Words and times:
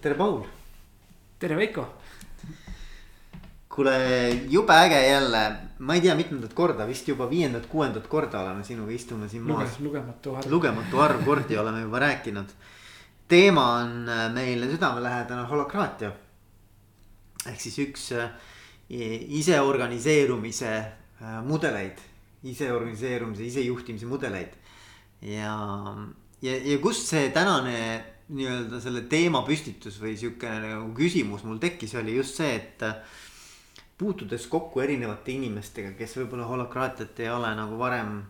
tere, 0.00 0.14
Paul. 0.14 0.44
tere, 1.38 1.56
Veiko. 1.56 1.84
kuule, 3.68 4.30
jube 4.48 4.74
äge 4.74 5.00
jälle, 5.06 5.40
ma 5.78 5.94
ei 5.94 6.00
tea, 6.00 6.14
mitmendat 6.16 6.54
korda, 6.56 6.86
vist 6.88 7.08
juba 7.08 7.28
viiendat-kuuendat 7.30 8.06
korda 8.10 8.40
oleme 8.40 8.64
sinuga 8.64 8.92
istume 8.92 9.28
siin 9.28 9.44
Luge, 9.46 9.64
maas. 9.64 9.78
lugematu 9.80 10.34
arv. 10.36 10.50
lugematu 10.50 11.00
arv 11.04 11.24
kordi 11.24 11.58
oleme 11.58 11.82
juba 11.84 12.00
rääkinud. 12.02 12.54
teema 13.28 13.66
on 13.80 14.08
äh, 14.08 14.32
meile 14.32 14.70
südamelähedane 14.72 15.44
holokraatia. 15.48 16.12
ehk 17.46 17.60
siis 17.60 17.78
üks 17.78 18.12
äh, 18.12 18.30
iseorganiseerumise 18.88 20.72
äh, 20.76 21.42
mudeleid, 21.44 22.00
iseorganiseerumise, 22.42 23.44
isejuhtimise 23.44 24.06
mudeleid. 24.06 24.56
ja, 25.22 25.52
ja, 26.42 26.56
ja 26.56 26.78
kust 26.78 27.06
see 27.06 27.28
tänane 27.30 27.76
nii-öelda 28.30 28.80
selle 28.82 29.02
teema 29.10 29.42
püstitus 29.46 29.98
või 30.02 30.14
sihukene 30.18 30.74
nagu 30.74 30.90
küsimus 30.96 31.42
mul 31.46 31.58
tekkis, 31.62 31.96
oli 31.98 32.14
just 32.16 32.38
see, 32.38 32.52
et 32.56 32.84
puutudes 34.00 34.46
kokku 34.48 34.80
erinevate 34.80 35.34
inimestega, 35.34 35.92
kes 35.98 36.16
võib-olla 36.20 36.46
holokraatiat 36.48 37.18
ei 37.20 37.30
ole 37.32 37.50
nagu 37.58 37.78
varem 37.80 38.20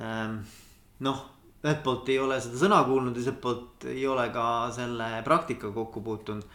ähm, 0.00 0.40
noh, 1.04 1.20
ühelt 1.62 1.82
poolt 1.84 2.08
ei 2.12 2.18
ole 2.22 2.38
seda 2.42 2.60
sõna 2.60 2.80
kuulnud, 2.86 3.14
teiselt 3.16 3.40
poolt 3.42 3.88
ei 3.90 4.06
ole 4.08 4.28
ka 4.34 4.44
selle 4.74 5.10
praktikaga 5.26 5.74
kokku 5.74 6.02
puutunud. 6.06 6.46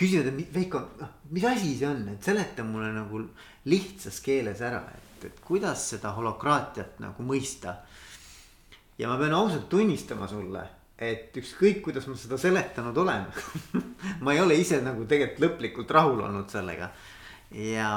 küsida, 0.00 0.30
et 0.30 0.54
Veiko, 0.54 0.80
noh, 1.00 1.10
mis 1.30 1.44
asi 1.44 1.74
see 1.76 1.88
on, 1.88 2.06
et 2.14 2.24
seleta 2.24 2.64
mulle 2.64 2.88
nagu 2.94 3.20
lihtsas 3.68 4.22
keeles 4.24 4.62
ära, 4.64 4.80
et, 4.96 5.26
et 5.28 5.40
kuidas 5.44 5.90
seda 5.92 6.14
holokraatiat 6.16 7.02
nagu 7.04 7.22
mõista. 7.22 7.76
ja 8.98 9.08
ma 9.08 9.18
pean 9.20 9.36
ausalt 9.36 9.68
tunnistama 9.68 10.28
sulle 10.28 10.64
et 10.98 11.36
ükskõik, 11.38 11.80
kuidas 11.84 12.08
ma 12.10 12.16
seda 12.18 12.38
seletanud 12.40 12.96
olen 13.04 13.28
ma 14.24 14.34
ei 14.34 14.40
ole 14.42 14.56
ise 14.58 14.80
nagu 14.82 15.06
tegelikult 15.06 15.44
lõplikult 15.44 15.94
rahul 15.94 16.24
olnud 16.26 16.50
sellega. 16.50 16.90
ja 17.54 17.92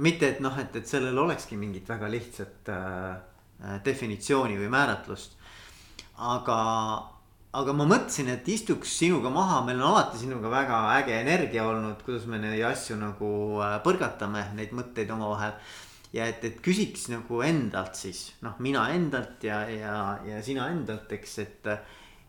mitte, 0.00 0.32
et 0.32 0.40
noh, 0.40 0.56
et, 0.60 0.74
et 0.76 0.88
sellel 0.88 1.18
olekski 1.18 1.58
mingit 1.60 1.88
väga 1.88 2.08
lihtsat 2.10 2.72
äh, 2.72 3.78
definitsiooni 3.84 4.56
või 4.60 4.70
määratlust. 4.72 5.36
aga, 6.18 6.58
aga 7.60 7.74
ma 7.76 7.86
mõtlesin, 7.92 8.30
et 8.32 8.48
istuks 8.48 8.96
sinuga 9.02 9.30
maha, 9.34 9.60
meil 9.66 9.82
on 9.82 9.92
alati 9.92 10.22
sinuga 10.22 10.50
väga 10.52 10.80
äge 10.96 11.20
energia 11.20 11.66
olnud, 11.68 12.00
kuidas 12.06 12.24
me 12.26 12.40
neid 12.40 12.64
asju 12.70 12.96
nagu 13.00 13.28
äh, 13.60 13.76
põrgatame, 13.84 14.48
neid 14.56 14.72
mõtteid 14.76 15.12
omavahel 15.12 15.58
ja 16.12 16.26
et, 16.28 16.44
et 16.44 16.60
küsiks 16.64 17.08
nagu 17.12 17.42
endalt 17.44 17.98
siis 17.98 18.28
noh, 18.44 18.56
mina 18.64 18.88
endalt 18.94 19.44
ja, 19.44 19.62
ja, 19.68 19.96
ja 20.24 20.42
sina 20.44 20.70
endalt, 20.72 21.12
eks, 21.18 21.38
et 21.44 21.72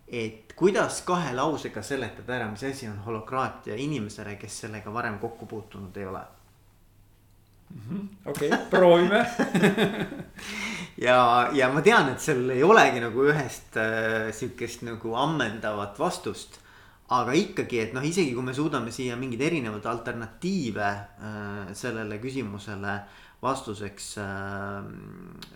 et 0.09 0.53
kuidas 0.57 1.03
kahe 1.05 1.35
lausega 1.37 1.83
seletada 1.85 2.39
ära, 2.39 2.49
mis 2.49 2.63
asi 2.65 2.87
on 2.89 2.97
holokraatia 3.05 3.77
inimesele, 3.77 4.35
kes 4.41 4.63
sellega 4.65 4.93
varem 4.93 5.19
kokku 5.21 5.45
puutunud 5.45 5.97
ei 6.01 6.07
ole 6.09 6.23
mhm, 7.75 8.07
okei 8.33 8.49
proovime 8.71 9.21
ja, 11.07 11.19
ja 11.53 11.69
ma 11.73 11.83
tean, 11.85 12.09
et 12.13 12.23
seal 12.23 12.49
ei 12.55 12.65
olegi 12.65 13.03
nagu 13.03 13.29
ühest 13.29 13.77
äh, 13.79 14.31
sihukest 14.35 14.83
nagu 14.87 15.13
ammendavat 15.15 16.01
vastust. 16.01 16.59
aga 17.09 17.33
ikkagi, 17.33 17.79
et 17.85 17.93
noh, 17.93 18.03
isegi 18.05 18.33
kui 18.33 18.45
me 18.45 18.53
suudame 18.53 18.91
siia 18.93 19.15
mingeid 19.17 19.41
erinevaid 19.45 19.85
alternatiive 19.89 20.89
äh, 20.89 21.73
sellele 21.77 22.19
küsimusele 22.21 22.99
vastuseks 23.41 24.17
äh, 24.17 24.87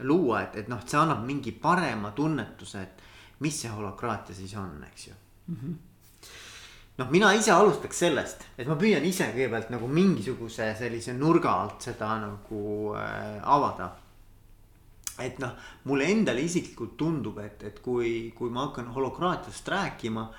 luua, 0.07 0.43
et, 0.45 0.61
et 0.63 0.69
noh, 0.71 0.83
see 0.85 0.99
annab 0.99 1.25
mingi 1.27 1.51
parema 1.51 2.13
tunnetuse, 2.15 2.83
et 2.83 3.41
mis 3.43 3.57
see 3.63 3.71
holokraatia 3.71 4.35
siis 4.35 4.53
on, 4.59 4.77
eks 4.87 5.07
ju 5.07 5.15
mm 5.47 5.57
-hmm. 5.57 5.73
noh, 6.97 7.09
mina 7.11 7.33
ise 7.33 7.51
alustaks 7.51 7.99
sellest, 7.99 8.45
et 8.57 8.67
ma 8.67 8.75
püüan 8.75 9.03
ise 9.05 9.27
kõigepealt 9.35 9.69
nagu 9.69 9.87
mingisuguse 9.87 10.75
sellise 10.79 11.13
nurga 11.13 11.51
alt 11.51 11.81
seda 11.81 12.17
nagu 12.19 12.95
äh, 12.95 13.41
avada. 13.43 13.91
et 15.19 15.39
noh, 15.39 15.51
mulle 15.83 16.05
endale 16.05 16.41
isiklikult 16.41 16.97
tundub, 16.97 17.37
et, 17.37 17.63
et 17.63 17.79
kui, 17.79 18.31
kui 18.35 18.49
ma 18.49 18.65
hakkan 18.65 18.87
holokraatiast 18.87 19.67
rääkima 19.67 20.31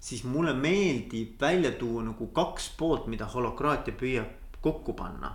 siis 0.00 0.24
mulle 0.24 0.54
meeldib 0.54 1.40
välja 1.40 1.72
tuua 1.72 2.02
nagu 2.02 2.26
kaks 2.26 2.70
poolt, 2.78 3.06
mida 3.06 3.26
holokraatia 3.26 3.94
püüab 3.94 4.58
kokku 4.62 4.92
panna. 4.92 5.34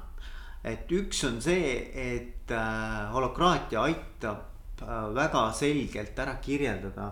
Et 0.64 0.92
üks 0.92 1.24
on 1.28 1.42
see, 1.42 1.76
et 1.94 2.52
äh, 2.52 3.14
holokraatia 3.14 3.82
aitab 3.90 4.54
Äh, 4.84 5.16
väga 5.16 5.52
selgelt 5.54 6.18
ära 6.20 6.34
kirjeldada 6.44 7.12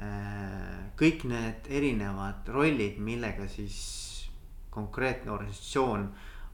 äh, 0.00 0.92
kõik 0.96 1.26
need 1.28 1.66
erinevad 1.68 2.46
rollid, 2.54 3.00
millega 3.02 3.48
siis 3.50 3.80
konkreetne 4.72 5.32
organisatsioon 5.34 6.06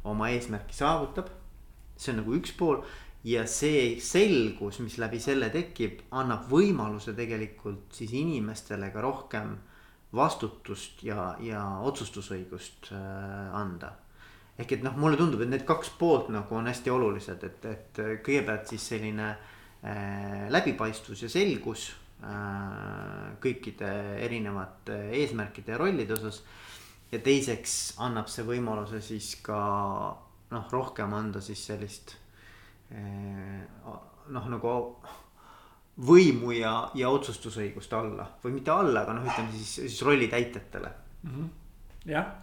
oma 0.09 0.31
eesmärki 0.32 0.75
saavutab. 0.75 1.28
see 1.98 2.12
on 2.12 2.21
nagu 2.22 2.34
üks 2.38 2.54
pool 2.56 2.82
ja 3.27 3.44
see 3.47 4.00
selgus, 4.00 4.78
mis 4.81 4.98
läbi 4.98 5.21
selle 5.21 5.50
tekib, 5.50 6.00
annab 6.10 6.48
võimaluse 6.50 7.15
tegelikult 7.15 7.94
siis 7.94 8.15
inimestele 8.15 8.91
ka 8.94 9.03
rohkem 9.03 9.56
vastutust 10.15 11.03
ja, 11.04 11.37
ja 11.41 11.62
otsustusõigust 11.84 12.93
äh, 12.93 13.54
anda. 13.54 13.93
Ehk 14.58 14.72
et 14.72 14.82
noh, 14.82 14.96
mulle 14.96 15.16
tundub, 15.16 15.41
et 15.44 15.48
need 15.48 15.64
kaks 15.64 15.92
poolt 15.98 16.32
nagu 16.34 16.54
on 16.54 16.66
hästi 16.66 16.91
olulised, 16.91 17.44
et, 17.44 17.64
et 17.64 18.00
kõigepealt 18.26 18.66
siis 18.72 18.88
selline 18.94 19.28
äh, 19.30 19.54
Äh, 19.84 20.50
läbipaistvus 20.50 21.20
ja 21.22 21.28
selgus 21.30 21.84
äh, 22.26 23.28
kõikide 23.38 23.86
erinevate 24.24 24.97
eesmärkide 25.20 25.70
ja 25.70 25.78
rollide 25.78 26.16
osas. 26.16 26.41
ja 27.12 27.20
teiseks 27.22 27.94
annab 28.02 28.26
see 28.26 28.42
võimaluse 28.42 28.98
siis 29.00 29.36
ka 29.38 29.60
noh, 30.50 30.66
rohkem 30.74 31.14
anda 31.14 31.38
siis 31.38 31.62
sellist 31.70 32.16
äh, 32.91 33.62
noh, 34.34 34.50
nagu 34.50 34.74
võimu 36.02 36.50
ja, 36.58 36.91
ja 36.98 37.14
otsustusõigust 37.14 37.94
alla 37.94 38.26
või 38.42 38.58
mitte 38.58 38.74
alla, 38.74 39.06
aga 39.06 39.14
noh, 39.14 39.30
ütleme 39.30 39.54
siis, 39.54 39.76
siis 39.78 40.02
rollitäitjatele 40.02 40.91
mm. 41.22 41.30
-hmm. 41.30 41.48
jah 42.16 42.34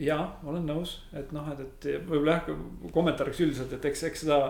ja 0.00 0.18
olen 0.48 0.64
nõus, 0.68 0.96
et 1.16 1.32
noh, 1.36 1.48
et, 1.52 1.60
et 1.84 2.04
võib-olla 2.08 2.38
jah, 2.38 2.52
kommentaariks 2.94 3.42
üldiselt, 3.44 3.72
et 3.76 3.90
eks, 3.90 4.04
eks 4.08 4.24
seda 4.24 4.40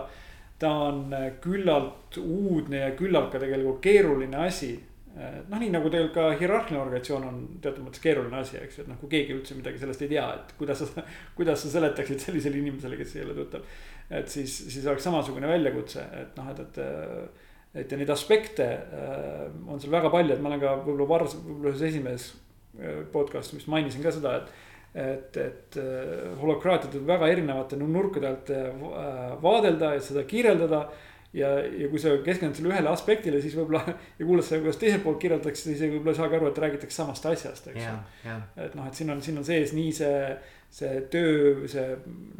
ta 0.61 0.69
on 0.87 1.13
äh, 1.13 1.27
küllalt 1.41 2.17
uudne 2.21 2.85
ja 2.85 2.95
küllalt 2.97 3.31
ka 3.33 3.41
tegelikult 3.41 3.81
keeruline 3.83 4.43
asi. 4.45 4.71
Äh, 5.17 5.41
noh, 5.49 5.59
nii 5.59 5.71
nagu 5.73 5.89
tegelikult 5.91 6.15
ka 6.15 6.39
hierarhiline 6.39 6.83
organisatsioon 6.83 7.27
on 7.27 7.39
teatud 7.63 7.85
mõttes 7.87 8.03
keeruline 8.03 8.39
asi, 8.39 8.59
eks 8.61 8.79
ju, 8.79 8.85
et 8.85 8.91
noh, 8.91 8.99
kui 9.01 9.11
keegi 9.11 9.35
üldse 9.35 9.57
midagi 9.57 9.81
sellest 9.81 10.05
ei 10.05 10.11
tea, 10.13 10.27
et 10.37 10.53
kuidas 10.59 10.83
sa, 10.83 11.05
kuidas 11.37 11.65
sa 11.65 11.73
seletaksid 11.73 12.21
sellisele 12.27 12.61
inimesele, 12.61 12.99
kes 12.99 13.17
ei 13.17 13.25
ole 13.25 13.35
tuttav. 13.41 13.65
et 14.11 14.29
siis, 14.29 14.53
siis 14.69 14.85
oleks 14.85 15.07
samasugune 15.07 15.49
väljakutse, 15.49 16.05
et 16.21 16.39
noh, 16.39 16.53
et, 16.53 16.63
et, 16.63 17.43
et 17.81 17.91
ja 17.91 17.99
neid 17.99 18.13
aspekte 18.13 18.67
äh, 19.01 19.45
on 19.67 19.81
seal 19.81 19.93
väga 19.97 20.13
palju, 20.13 20.35
et 20.35 20.43
ma 20.43 20.53
olen 20.53 20.63
ka 20.63 20.77
võib-olla 20.85 21.09
vars-, 21.15 21.37
võib-olla 21.41 21.73
ühes 21.73 21.87
esimeses 21.89 22.33
podcast'is 23.11 23.57
vist 23.57 23.67
mainisin 23.67 24.03
ka 24.05 24.13
seda, 24.15 24.37
et 24.39 24.69
et, 24.93 25.37
et 25.39 25.77
äh, 25.79 26.33
holokraatiat 26.41 26.97
võib 26.97 27.07
väga 27.13 27.29
erinevate 27.31 27.79
nurkade 27.79 28.27
alt 28.27 28.51
äh, 28.51 28.67
vaadelda 29.41 29.95
ja 29.95 30.03
seda 30.03 30.25
kirjeldada. 30.27 30.89
ja, 31.33 31.47
ja 31.63 31.87
kui 31.87 31.99
sa 31.99 32.11
keskendud 32.25 32.57
selle 32.59 32.73
ühele 32.73 32.91
aspektile, 32.91 33.39
siis 33.41 33.55
võib-olla 33.55 33.85
ja 34.19 34.25
kuulad 34.25 34.43
seda, 34.43 34.59
kuidas 34.65 34.81
teiselt 34.81 35.05
poolt 35.05 35.21
kirjeldatakse, 35.21 35.69
siis 35.69 35.79
võib-olla 35.85 36.11
ei 36.11 36.19
saagi 36.19 36.37
aru, 36.39 36.49
et 36.49 36.59
räägitakse 36.65 36.97
samast 36.97 37.29
asjast, 37.29 37.69
eks 37.71 37.85
ju. 37.85 37.93
et 38.65 38.75
noh, 38.75 38.89
et 38.89 38.99
siin 38.99 39.13
on, 39.13 39.21
siin 39.23 39.39
on 39.39 39.47
sees 39.47 39.71
nii 39.77 39.93
see, 39.95 40.19
see 40.81 40.99
töö, 41.13 41.69
see 41.71 41.87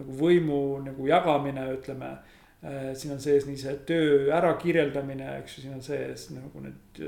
nagu 0.02 0.18
võimu 0.20 0.60
nagu 0.84 1.08
jagamine, 1.08 1.70
ütleme 1.78 2.12
äh, 2.12 2.92
siin 3.00 3.16
on 3.16 3.24
sees 3.24 3.48
nii 3.48 3.64
see 3.64 3.78
töö 3.88 4.28
ärakirjeldamine, 4.42 5.38
eks 5.40 5.56
ju, 5.56 5.66
siin 5.70 5.80
on 5.80 5.88
sees 5.88 6.28
nagu 6.36 6.68
need 6.68 7.02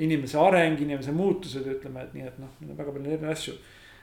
inimese 0.00 0.38
areng, 0.38 0.78
inimese 0.78 1.10
muutused, 1.10 1.66
ütleme, 1.66 2.06
et 2.06 2.14
nii, 2.14 2.30
et 2.30 2.38
noh, 2.38 2.54
väga 2.70 2.94
palju 2.94 3.10
erinevaid 3.10 3.34
asju 3.34 3.58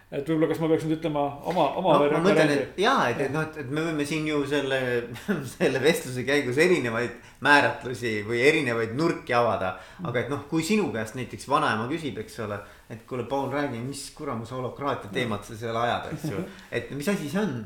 et 0.08 0.30
võib-olla, 0.30 0.48
kas 0.48 0.60
ma 0.64 0.70
peaks 0.72 0.86
nüüd 0.88 0.98
ütlema 1.02 1.22
oma, 1.52 1.66
oma 1.82 1.96
no,. 2.00 2.12
ma 2.14 2.20
mõtlen, 2.30 2.52
et 2.54 2.78
ja, 2.80 2.94
et, 3.12 3.26
et 3.26 3.34
noh, 3.34 3.44
et, 3.44 3.58
et 3.60 3.72
me 3.76 3.84
võime 3.90 4.06
siin 4.08 4.28
ju 4.30 4.40
selle, 4.48 4.80
selle 5.58 5.82
vestluse 5.84 6.24
käigus 6.28 6.60
erinevaid 6.64 7.18
määratlusi 7.44 8.14
või 8.28 8.40
erinevaid 8.48 8.96
nurki 8.96 9.36
avada. 9.36 9.74
aga 10.08 10.24
et 10.24 10.32
noh, 10.32 10.46
kui 10.48 10.64
sinu 10.64 10.88
käest 10.96 11.20
näiteks 11.20 11.50
vanaema 11.52 11.90
küsib, 11.92 12.22
eks 12.24 12.40
ole, 12.46 12.62
et 12.88 13.04
kuule, 13.10 13.28
Paul, 13.28 13.52
räägi, 13.52 13.84
mis 13.84 14.06
kuramuse 14.16 14.56
holokraatia 14.56 15.12
teemat 15.12 15.44
sa 15.44 15.60
seal 15.60 15.76
ajad, 15.84 16.08
eks 16.16 16.32
ju, 16.32 16.48
et 16.72 16.96
mis 16.96 17.12
asi 17.12 17.28
see 17.28 17.44
on? 17.44 17.60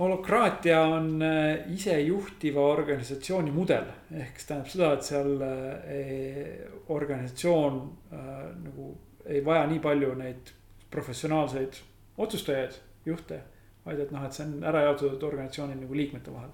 holokraatia 0.00 0.78
on 0.80 1.10
äh, 1.22 1.72
isejuhtiva 1.72 2.60
organisatsiooni 2.60 3.50
mudel, 3.52 3.88
ehk 4.16 4.36
see 4.40 4.52
tähendab 4.52 4.70
seda, 4.72 4.94
et 4.96 5.08
seal 5.08 5.44
äh, 5.44 6.88
organisatsioon 6.92 7.84
äh, 8.12 8.40
nagu 8.68 8.94
ei 9.28 9.44
vaja 9.44 9.66
nii 9.68 9.82
palju 9.84 10.14
neid 10.16 10.56
professionaalseid 10.90 11.80
otsustajaid, 12.18 12.78
juhte. 13.06 13.40
vaid 13.84 13.98
et 13.98 14.10
noh, 14.12 14.24
et 14.26 14.36
see 14.36 14.44
on 14.44 14.64
ära 14.68 14.82
jaotatud 14.84 15.22
organisatsiooni 15.24 15.78
nagu 15.80 15.96
liikmete 15.96 16.32
vahel. 16.32 16.50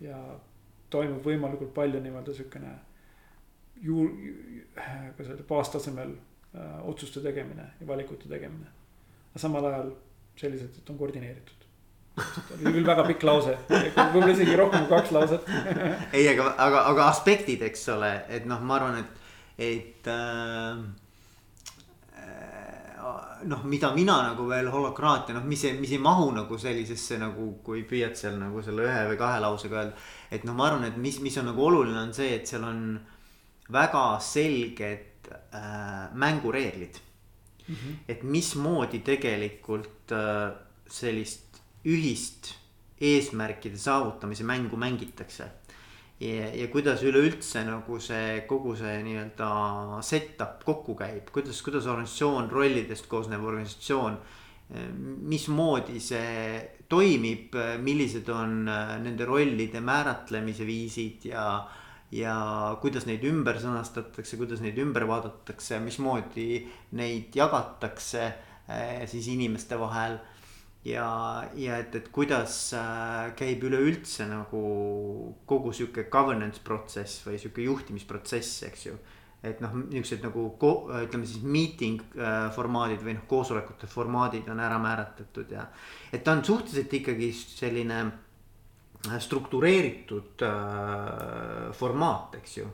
ja 0.00 0.18
toimub 0.90 1.24
võimalikult 1.24 1.72
palju 1.74 2.00
nii-öelda 2.02 2.34
sihukene 2.34 2.74
ju, 3.82 4.08
kuidas 5.16 5.30
öelda, 5.30 5.46
baastasemel 5.48 6.12
äh, 6.12 6.76
otsuste 6.88 7.22
tegemine 7.24 7.70
ja 7.80 7.86
valikute 7.86 8.28
tegemine. 8.28 8.68
aga 9.30 9.38
samal 9.38 9.64
ajal 9.64 9.90
selliselt, 10.36 10.76
et 10.78 10.90
on 10.90 10.98
koordineeritud 10.98 11.60
oli 12.20 12.72
küll 12.74 12.86
väga 12.86 13.04
pikk 13.06 13.24
lause, 13.24 13.54
võib-olla 13.70 14.32
isegi 14.34 14.56
rohkem 14.58 14.86
kui 14.86 14.96
kaks 14.96 15.12
lauset 15.14 15.46
ei, 16.16 16.26
aga, 16.32 16.50
aga, 16.58 16.82
aga 16.92 17.06
aspektid, 17.08 17.62
eks 17.64 17.86
ole, 17.94 18.10
et 18.28 18.48
noh, 18.50 18.60
ma 18.66 18.76
arvan, 18.76 18.98
et, 19.00 19.30
et 19.70 20.10
äh, 20.10 20.82
noh, 23.48 23.62
mida 23.64 23.92
mina 23.94 24.16
nagu 24.30 24.46
veel 24.48 24.68
holokraatia, 24.72 25.34
noh, 25.36 25.44
mis 25.48 25.64
ei, 25.64 25.76
mis 25.80 25.92
ei 25.94 26.00
mahu 26.02 26.30
nagu 26.36 26.58
sellisesse 26.58 27.18
nagu, 27.20 27.52
kui 27.64 27.84
püüad 27.88 28.16
seal 28.18 28.38
nagu 28.40 28.62
selle 28.64 28.86
ühe 28.88 29.02
või 29.12 29.18
kahe 29.20 29.40
lausega 29.42 29.78
öelda. 29.82 30.06
et 30.30 30.44
noh, 30.48 30.56
ma 30.56 30.68
arvan, 30.68 30.88
et 30.88 30.96
mis, 30.96 31.20
mis 31.24 31.36
on 31.40 31.50
nagu 31.50 31.64
oluline, 31.66 31.98
on 32.00 32.14
see, 32.16 32.34
et 32.36 32.50
seal 32.50 32.64
on 32.66 32.82
väga 33.70 34.04
selged 34.24 35.30
äh, 35.30 36.08
mängureeglid 36.12 37.00
mm. 37.66 37.74
-hmm. 37.74 37.94
et 38.08 38.22
mismoodi 38.22 38.98
tegelikult 39.06 40.12
äh, 40.12 40.52
sellist 40.88 41.62
ühist 41.84 42.54
eesmärkide 43.00 43.78
saavutamise 43.78 44.44
mängu 44.44 44.76
mängitakse 44.76 45.48
ja, 46.20 46.50
ja 46.54 46.68
kuidas 46.72 47.02
üleüldse 47.06 47.62
nagu 47.66 48.00
see 48.02 48.42
kogu 48.48 48.74
see 48.78 48.98
nii-öelda 49.06 50.00
setup 50.04 50.64
kokku 50.66 50.96
käib, 50.98 51.30
kuidas, 51.32 51.62
kuidas 51.64 51.88
organisatsioon, 51.88 52.50
rollidest 52.52 53.08
koosnev 53.10 53.44
organisatsioon. 53.44 54.20
mismoodi 55.26 55.98
see 55.98 56.60
toimib, 56.88 57.56
millised 57.82 58.28
on 58.30 58.68
äh, 58.70 58.92
nende 59.02 59.26
rollide 59.26 59.80
määratlemise 59.82 60.66
viisid 60.66 61.24
ja. 61.32 61.66
ja 62.14 62.34
kuidas 62.82 63.06
neid 63.06 63.24
ümber 63.26 63.58
sõnastatakse, 63.62 64.38
kuidas 64.38 64.62
neid 64.62 64.78
ümber 64.78 65.08
vaadatakse, 65.10 65.80
mismoodi 65.82 66.60
neid 66.98 67.34
jagatakse 67.34 68.22
äh, 68.26 69.02
siis 69.10 69.26
inimeste 69.34 69.78
vahel 69.78 70.20
ja, 70.84 71.44
ja 71.54 71.78
et, 71.80 71.94
et 71.94 72.08
kuidas 72.12 72.72
äh, 72.76 73.30
käib 73.36 73.64
üleüldse 73.68 74.26
nagu 74.30 74.60
kogu 75.48 75.74
sihuke 75.76 76.06
governance 76.12 76.62
protsess 76.64 77.24
või 77.26 77.40
sihuke 77.40 77.64
juhtimisprotsess, 77.66 78.62
eks 78.70 78.86
ju. 78.86 78.96
et 79.44 79.60
noh, 79.64 79.76
niuksed 79.92 80.24
nagu 80.24 80.46
ütleme 80.56 81.28
siis 81.28 81.44
meeting 81.44 82.00
äh, 82.16 82.48
formaadid 82.56 83.04
või 83.04 83.18
noh, 83.18 83.28
koosolekute 83.28 83.88
formaadid 83.88 84.48
on 84.52 84.60
ära 84.60 84.80
määratletud 84.80 85.52
ja. 85.52 85.68
et 86.12 86.24
ta 86.24 86.36
on 86.36 86.44
suhteliselt 86.44 86.96
ikkagi 87.00 87.32
selline 87.36 88.02
äh, 88.06 89.18
struktureeritud 89.20 90.46
äh, 90.48 91.72
formaat, 91.76 92.40
eks 92.40 92.60
ju. 92.62 92.70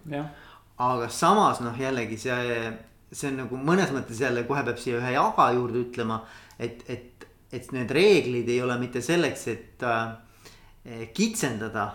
aga 0.78 1.10
samas 1.10 1.62
noh, 1.64 1.74
jällegi 1.74 2.22
see, 2.22 2.70
see 3.10 3.32
on 3.32 3.42
nagu 3.42 3.58
mõnes 3.58 3.90
mõttes 3.94 4.22
jälle 4.22 4.46
kohe 4.46 4.62
peab 4.62 4.78
siia 4.78 5.02
ühe 5.02 5.14
jaga 5.18 5.50
juurde 5.58 5.86
ütlema, 5.88 6.22
et, 6.58 6.86
et 6.86 7.15
et 7.52 7.72
need 7.72 7.90
reeglid 7.90 8.48
ei 8.50 8.60
ole 8.62 8.78
mitte 8.80 9.02
selleks, 9.04 9.46
et 9.52 9.82
äh, 9.86 11.06
kitsendada 11.14 11.88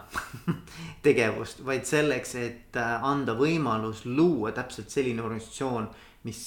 tegevust, 1.05 1.63
vaid 1.65 1.87
selleks, 1.87 2.35
et 2.39 2.79
äh, 2.79 3.07
anda 3.07 3.35
võimalus 3.37 4.05
luua 4.05 4.53
täpselt 4.55 4.91
selline 4.93 5.23
organisatsioon, 5.23 5.89
mis 6.27 6.43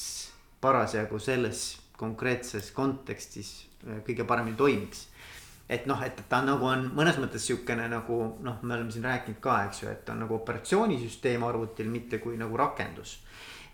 parasjagu 0.65 1.19
selles 1.21 1.67
konkreetses 2.01 2.71
kontekstis 2.77 3.57
äh, 3.87 4.01
kõige 4.07 4.27
paremini 4.29 4.57
toimiks. 4.57 5.09
et 5.69 5.87
noh, 5.89 6.01
et 6.05 6.19
ta 6.29 6.43
nagu 6.45 6.67
on 6.69 6.91
mõnes 6.93 7.17
mõttes 7.17 7.47
sihukene 7.49 7.87
nagu 7.89 8.19
noh, 8.45 8.59
me 8.63 8.75
oleme 8.75 8.93
siin 8.93 9.05
rääkinud 9.05 9.41
ka, 9.41 9.63
eks 9.69 9.83
ju, 9.83 9.89
et 9.89 10.09
on 10.13 10.21
nagu 10.21 10.37
operatsioonisüsteem 10.37 11.45
arvutil, 11.45 11.89
mitte 11.89 12.19
kui 12.21 12.37
nagu 12.37 12.57
rakendus 12.57 13.19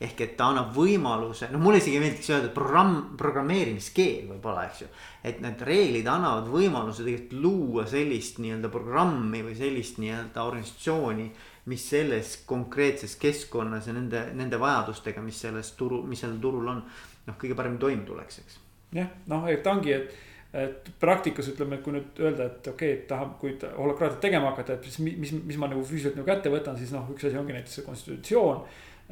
ehk 0.01 0.21
et 0.25 0.33
ta 0.39 0.47
annab 0.49 0.71
võimaluse, 0.73 1.51
noh, 1.53 1.61
mulle 1.61 1.81
isegi 1.83 1.99
meeldiks 2.01 2.31
öelda 2.33 2.49
programm, 2.55 2.95
programmeerimiskeel 3.21 4.31
võib-olla, 4.31 4.65
eks 4.71 4.81
ju. 4.85 4.89
et 5.29 5.43
need 5.45 5.61
reeglid 5.69 6.09
annavad 6.09 6.49
võimaluse 6.49 7.05
tegelikult 7.05 7.43
luua 7.45 7.85
sellist 7.91 8.41
nii-öelda 8.41 8.71
programmi 8.73 9.43
või 9.45 9.59
sellist 9.59 10.01
nii-öelda 10.01 10.47
organisatsiooni. 10.49 11.31
mis 11.71 11.83
selles 11.91 12.39
konkreetses 12.49 13.15
keskkonnas 13.21 13.87
ja 13.87 13.93
nende, 13.93 14.23
nende 14.35 14.59
vajadustega, 14.59 15.21
mis 15.23 15.37
selles 15.41 15.75
turu, 15.77 16.01
mis 16.03 16.19
sellel 16.19 16.41
turul 16.41 16.67
on, 16.73 16.81
noh, 17.27 17.37
kõige 17.39 17.55
paremini 17.55 17.79
toime 17.79 18.07
tuleks, 18.09 18.41
eks. 18.41 18.59
jah, 18.97 19.13
noh, 19.29 19.47
et 19.53 19.67
ongi, 19.67 19.93
et 19.93 20.27
et 20.51 20.89
praktikas 20.99 21.47
ütleme, 21.53 21.77
et 21.77 21.85
kui 21.85 21.93
nüüd 21.95 22.17
öelda, 22.19 22.49
et 22.49 22.65
okei 22.67 22.89
okay,, 22.89 22.95
et 22.97 23.05
tahab, 23.07 23.37
kui 23.39 23.53
holokraatiat 23.55 24.19
tegema 24.25 24.49
hakata, 24.51 24.81
et 24.81 24.89
siis 24.89 24.99
mis, 24.99 25.15
mis, 25.15 25.31
mis 25.47 25.59
ma 25.61 25.69
nagu 25.71 25.85
füüsiliselt 25.87 26.17
nagu 26.19 26.27
kätte 26.27 26.51
võtan, 26.51 26.75
siis 26.81 26.91
noh, 26.91 27.05
üks 27.15 27.29
asi 27.29 27.39
ongi 27.39 27.55
näiteks 27.55 27.77
see 27.79 27.87
konstitutsioon 27.87 28.65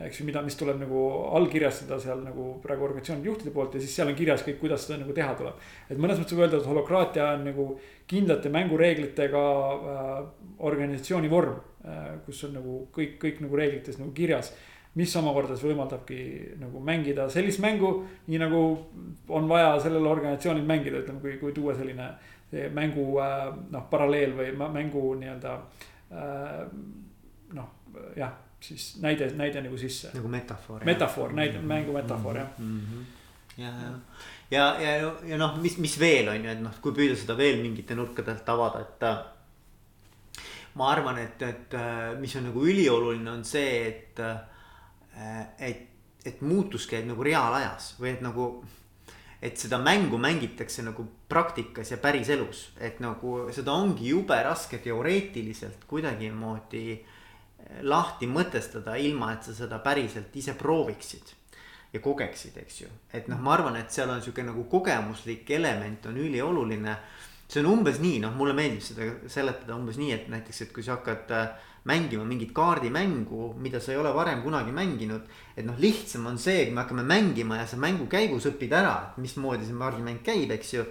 eks 0.06 0.20
ju, 0.20 0.26
mida, 0.28 0.42
mis 0.46 0.56
tuleb 0.58 0.78
nagu 0.78 1.00
allkirjastada 1.38 1.98
seal 2.02 2.20
nagu 2.22 2.52
praegu 2.62 2.86
organisatsioonide 2.86 3.30
juhtide 3.30 3.52
poolt 3.54 3.74
ja 3.74 3.82
siis 3.82 3.96
seal 3.98 4.10
on 4.10 4.16
kirjas 4.18 4.44
kõik, 4.46 4.60
kuidas 4.60 4.86
seda 4.86 5.00
nagu 5.00 5.14
teha 5.16 5.34
tuleb. 5.38 5.58
et 5.90 5.98
mõnes 5.98 6.20
mõttes 6.20 6.36
võib 6.36 6.44
öelda, 6.46 6.60
et 6.60 6.70
holokraatia 6.70 7.26
on 7.34 7.44
nagu 7.48 7.66
kindlate 8.10 8.52
mängureeglitega 8.54 9.44
äh, 9.74 10.16
organisatsiooni 10.70 11.30
vorm 11.30 11.58
äh,. 11.84 12.16
kus 12.26 12.44
on 12.46 12.54
nagu 12.60 12.80
kõik, 12.94 13.18
kõik 13.24 13.42
nagu 13.42 13.58
reeglites 13.58 13.98
nagu 13.98 14.12
kirjas. 14.14 14.54
mis 14.94 15.16
omakorda 15.16 15.54
siis 15.54 15.66
võimaldabki 15.68 16.22
nagu 16.58 16.80
mängida 16.80 17.28
sellist 17.30 17.60
mängu, 17.60 18.06
nii 18.26 18.38
nagu 18.38 18.62
on 19.28 19.48
vaja 19.48 19.76
sellel 19.82 20.06
organisatsioonil 20.06 20.66
mängida, 20.66 21.02
ütleme, 21.02 21.20
kui, 21.20 21.36
kui 21.38 21.52
tuua 21.52 21.74
selline 21.74 22.10
mängu 22.74 23.18
äh, 23.20 23.48
noh, 23.70 23.88
paralleel 23.90 24.34
või 24.38 24.52
mängu 24.56 25.14
nii-öelda 25.20 25.54
äh, 26.10 26.68
noh, 27.58 27.72
jah 28.16 28.47
siis 28.60 28.96
näide, 29.02 29.30
näide 29.36 29.62
nagu 29.62 29.78
sisse. 29.78 30.10
nagu 30.14 30.28
metafoor. 30.28 30.84
metafoor, 30.84 31.32
näide, 31.32 31.58
mängu 31.62 31.92
metafoor 31.92 32.36
jah 32.36 32.48
mm 32.58 32.80
-hmm. 32.80 33.04
ja, 33.62 33.72
ja, 34.50 34.80
ja, 34.80 34.96
ja, 35.00 35.12
ja, 35.24 35.38
noh, 35.38 35.58
mis, 35.58 35.78
mis 35.78 36.00
veel 36.00 36.28
on 36.28 36.44
ju, 36.44 36.50
et 36.50 36.60
noh, 36.60 36.80
kui 36.80 36.92
püüda 36.92 37.16
seda 37.16 37.36
veel 37.36 37.62
mingite 37.62 37.94
nurkade 37.94 38.30
alt 38.30 38.48
avada, 38.48 38.80
et. 38.80 39.02
Äh, 39.02 39.18
ma 40.74 40.90
arvan, 40.92 41.18
et, 41.18 41.42
et 41.42 41.74
äh, 41.74 42.18
mis 42.20 42.36
on 42.36 42.44
nagu 42.44 42.66
ülioluline, 42.66 43.30
on 43.30 43.44
see, 43.44 43.88
et, 43.88 44.20
äh, 44.20 45.46
et, 45.58 45.88
et 46.24 46.40
muutus 46.40 46.86
käib 46.86 47.06
nagu 47.06 47.22
reaalajas 47.22 47.94
või 48.00 48.12
et 48.12 48.20
nagu 48.20 48.64
et 49.42 49.56
seda 49.56 49.78
mängu 49.78 50.18
mängitakse 50.18 50.82
nagu 50.82 51.06
praktikas 51.28 51.90
ja 51.90 51.96
päriselus, 51.96 52.72
et 52.80 53.00
nagu 53.00 53.52
seda 53.52 53.72
ongi 53.72 54.08
jube 54.08 54.42
raske 54.42 54.78
teoreetiliselt 54.78 55.84
kuidagimoodi 55.86 56.92
äh, 56.92 57.14
lahti 57.82 58.26
mõtestada, 58.30 58.96
ilma 58.96 59.32
et 59.34 59.48
sa 59.48 59.54
seda 59.54 59.78
päriselt 59.84 60.34
ise 60.36 60.54
prooviksid 60.58 61.34
ja 61.92 62.00
kogeksid, 62.04 62.56
eks 62.62 62.82
ju. 62.82 62.90
et 63.12 63.28
noh, 63.28 63.40
ma 63.40 63.54
arvan, 63.56 63.76
et 63.80 63.92
seal 63.92 64.10
on 64.12 64.20
sihuke 64.22 64.44
nagu 64.44 64.64
kogemuslik 64.70 65.50
element 65.56 66.06
on 66.06 66.16
ülioluline. 66.16 66.96
see 67.48 67.62
on 67.62 67.70
umbes 67.78 68.00
nii, 68.00 68.18
noh, 68.20 68.34
mulle 68.36 68.52
meeldib 68.52 68.82
seda 68.84 69.08
seletada 69.26 69.76
umbes 69.76 69.96
nii, 69.96 70.12
et 70.12 70.28
näiteks, 70.28 70.62
et 70.62 70.72
kui 70.72 70.84
sa 70.84 70.98
hakkad 70.98 71.30
äh, 71.32 71.46
mängima 71.88 72.24
mingit 72.24 72.52
kaardimängu, 72.52 73.54
mida 73.56 73.80
sa 73.80 73.92
ei 73.92 73.98
ole 73.98 74.12
varem 74.14 74.42
kunagi 74.42 74.72
mänginud. 74.72 75.22
et 75.56 75.64
noh, 75.64 75.78
lihtsam 75.78 76.26
on 76.26 76.38
see, 76.38 76.66
kui 76.66 76.74
me 76.74 76.82
hakkame 76.82 77.02
mängima 77.02 77.56
ja 77.56 77.66
sa 77.66 77.76
mängu 77.76 78.06
käigus 78.06 78.46
õpid 78.46 78.72
ära, 78.72 79.14
mismoodi 79.16 79.64
see 79.64 79.78
kaardimäng 79.78 80.20
käib, 80.22 80.50
eks 80.50 80.74
ju 80.74 80.84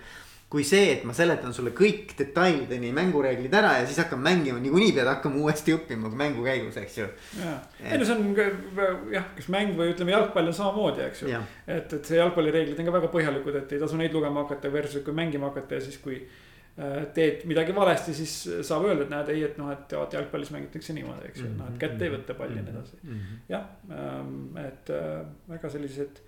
kui 0.48 0.64
see, 0.64 0.94
et 0.94 1.02
ma 1.04 1.12
seletan 1.16 1.52
sulle 1.56 1.74
kõik 1.76 2.14
detailideni 2.16 2.94
mängureeglid 2.96 3.56
ära 3.60 3.74
ja 3.82 3.88
siis 3.88 4.00
hakkan 4.00 4.22
mängima, 4.24 4.62
niikuinii 4.64 4.94
pead 4.96 5.10
hakkama 5.10 5.42
uuesti 5.44 5.74
õppima 5.76 6.12
mängu 6.22 6.46
käigus, 6.46 6.78
eks 6.80 6.98
ju. 7.02 7.08
ja, 7.42 7.58
ei 7.82 8.00
no 8.00 8.08
see 8.08 8.16
on 8.16 9.12
jah, 9.12 9.28
kas 9.36 9.50
mäng 9.52 9.74
või 9.76 9.92
ütleme, 9.92 10.14
jalgpall 10.16 10.48
on 10.48 10.56
samamoodi, 10.56 11.04
eks 11.10 11.26
ju. 11.26 11.42
et, 11.68 11.96
et 12.00 12.12
see 12.12 12.22
jalgpallireeglid 12.22 12.80
on 12.80 12.88
ka 12.88 12.96
väga 12.96 13.10
põhjalikud, 13.18 13.58
et 13.60 13.76
ei 13.76 13.82
tasu 13.82 14.00
neid 14.00 14.16
lugema 14.16 14.46
hakata 14.46 14.72
versus 14.72 15.04
kui 15.04 15.18
mängima 15.20 15.52
hakata 15.52 15.82
ja 15.82 15.84
siis, 15.84 16.00
kui 16.06 16.22
äh, 16.22 16.96
teed 17.18 17.44
midagi 17.52 17.76
valesti, 17.76 18.16
siis 18.16 18.38
saab 18.70 18.88
öelda, 18.88 19.04
et 19.04 19.14
näed, 19.18 19.34
ei, 19.36 19.44
et 19.50 19.60
noh, 19.60 19.74
et 19.76 19.98
vaata 20.00 20.22
jalgpallis 20.22 20.54
mängitakse 20.56 20.96
niimoodi, 20.96 21.28
eks 21.28 21.44
ju, 21.44 21.52
noh, 21.60 21.74
et 21.74 21.84
kätte 21.84 22.08
ei 22.08 22.16
võta 22.16 22.40
palli 22.40 22.56
ja 22.56 22.64
nii 22.64 22.76
edasi. 22.78 23.02
Mhm. 23.04 23.44
jah, 23.52 23.68
ähm, 23.92 24.40
et 24.64 24.96
äh, 24.96 25.20
väga 25.52 25.76
sellised 25.76 26.24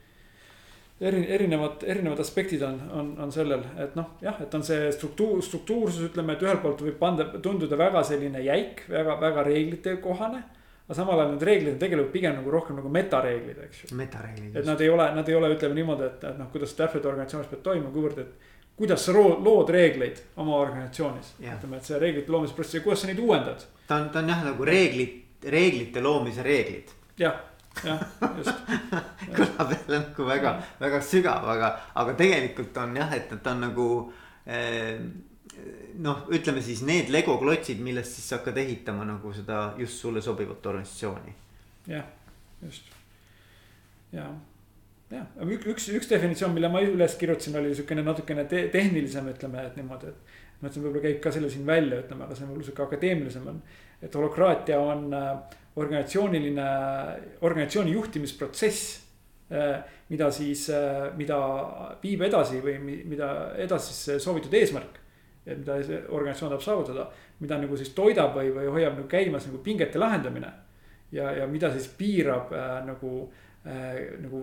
eri, 1.02 1.24
erinevad, 1.32 1.84
erinevad 1.84 2.20
aspektid 2.20 2.62
on, 2.62 2.80
on, 2.92 3.12
on 3.24 3.32
sellel, 3.32 3.64
et 3.80 3.96
noh, 3.96 4.14
jah, 4.24 4.40
et 4.44 4.54
on 4.56 4.64
see 4.66 4.90
struktuur, 4.96 5.42
struktuursus, 5.46 6.10
ütleme, 6.10 6.36
et 6.36 6.44
ühelt 6.44 6.62
poolt 6.64 6.84
võib 6.84 7.00
panda, 7.00 7.28
tunduda 7.44 7.80
väga 7.80 8.04
selline 8.08 8.44
jäik, 8.44 8.84
väga, 8.92 9.16
väga 9.22 9.46
reeglitekohane. 9.48 10.44
aga 10.90 10.98
samal 10.98 11.20
ajal 11.20 11.36
need 11.36 11.44
reeglid 11.46 11.74
on 11.76 11.82
tegelikult 11.84 12.14
pigem 12.14 12.38
nagu 12.40 12.52
rohkem 12.52 12.80
nagu 12.80 12.90
metareeglid, 12.90 13.58
eks 13.68 13.84
ju. 13.84 13.96
metareeglid. 13.96 14.56
et 14.56 14.66
nad 14.66 14.82
ei 14.82 14.90
ole, 14.90 15.10
nad 15.16 15.30
ei 15.30 15.36
ole, 15.36 15.52
ütleme 15.56 15.78
niimoodi, 15.78 16.08
et, 16.08 16.24
et 16.32 16.40
noh, 16.40 16.50
kuidas 16.52 16.74
täpselt 16.76 17.06
organisatsioonis 17.06 17.52
peab 17.52 17.66
toimuma, 17.68 17.94
kuivõrd, 17.96 18.24
et. 18.26 18.56
kuidas 18.80 19.06
sa 19.06 19.14
lood 19.16 19.70
reegleid 19.70 20.24
oma 20.38 20.58
organisatsioonis, 20.58 21.36
ütleme, 21.40 21.78
et 21.78 21.88
see 21.88 22.00
reeglite 22.00 22.32
loomise 22.32 22.58
protsess 22.58 22.80
ja 22.80 22.84
kuidas 22.88 23.06
sa 23.06 23.12
neid 23.12 23.22
uuendad. 23.24 23.64
ta 23.88 24.02
on, 24.02 24.10
ta 24.10 24.20
on 24.20 24.34
jah 24.34 24.44
nagu 24.50 24.68
reeglid, 24.68 25.16
reeglite 25.48 26.04
loomise 26.04 26.44
reeglid. 26.44 26.92
jah 27.20 27.46
jah, 27.86 28.04
just. 28.38 28.74
Kõlab 29.40 29.74
jälle 29.76 30.02
nagu 30.02 30.28
väga, 30.28 30.54
väga 30.82 31.02
sügav, 31.06 31.48
aga, 31.54 31.72
aga 32.02 32.16
tegelikult 32.20 32.78
on 32.82 32.96
jah, 32.98 33.14
et 33.16 33.32
ta 33.32 33.54
on 33.54 33.66
nagu 33.68 33.88
eh, 34.46 35.00
noh, 36.04 36.24
ütleme 36.34 36.64
siis 36.66 36.84
need 36.88 37.12
Lego 37.14 37.38
klotsid, 37.42 37.82
millest 37.84 38.18
siis 38.18 38.30
sa 38.32 38.40
hakkad 38.40 38.58
ehitama 38.62 39.08
nagu 39.08 39.34
seda 39.36 39.70
just 39.80 40.02
sulle 40.02 40.24
sobivat 40.26 40.66
organisatsiooni. 40.72 41.36
jah, 41.90 42.08
just, 42.64 42.90
ja 44.12 44.30
jah, 45.10 45.26
üks, 45.44 45.90
üks, 45.96 46.10
definitsioon, 46.10 46.54
mille 46.56 46.70
ma 46.72 46.82
üles 46.86 47.16
kirjutasin, 47.20 47.58
oli 47.60 47.72
niisugune 47.72 48.06
natukene 48.06 48.46
te 48.50 48.68
tehnilisem, 48.74 49.30
ütleme, 49.34 49.66
et 49.70 49.80
niimoodi, 49.80 50.14
et. 50.14 50.36
ma 50.60 50.68
mõtlesin, 50.68 50.84
võib-olla 50.86 51.06
käib 51.08 51.22
ka 51.24 51.32
selle 51.34 51.50
siin 51.50 51.66
välja, 51.68 52.02
ütleme, 52.04 52.26
aga 52.26 52.36
see 52.36 52.46
on 52.46 52.52
võib-olla 52.52 52.68
sihuke 52.68 52.86
akadeemilisem 52.86 53.48
on. 53.50 53.62
et 54.02 54.16
holokraatia 54.16 54.80
on 54.80 55.14
äh, 55.14 55.30
organisatsiooniline, 55.80 56.68
organisatsiooni 57.42 57.92
juhtimisprotsess. 57.96 58.98
Äh, 59.50 59.80
mida 60.10 60.28
siis, 60.34 60.68
äh, 60.70 61.10
mida 61.18 61.38
viib 62.04 62.22
edasi 62.26 62.60
või 62.62 62.76
mida 63.10 63.30
edasi 63.58 63.94
siis 63.94 64.24
soovitud 64.24 64.54
eesmärk. 64.54 65.00
et 65.46 65.58
mida 65.58 65.78
organisatsioon 66.10 66.52
tahab 66.52 66.62
saavutada, 66.62 67.08
mida 67.40 67.58
nagu 67.58 67.78
siis 67.78 67.90
toidab 67.98 68.36
või, 68.36 68.52
või 68.54 68.68
hoiab 68.76 68.98
nagu 69.00 69.08
käimas 69.10 69.48
nagu 69.48 69.58
pingete 69.64 69.98
lahendamine. 70.00 70.52
ja, 71.12 71.32
ja 71.32 71.48
mida 71.48 71.72
siis 71.74 71.88
piirab 71.98 72.54
äh, 72.54 72.86
nagu 72.86 73.32
nagu 74.20 74.40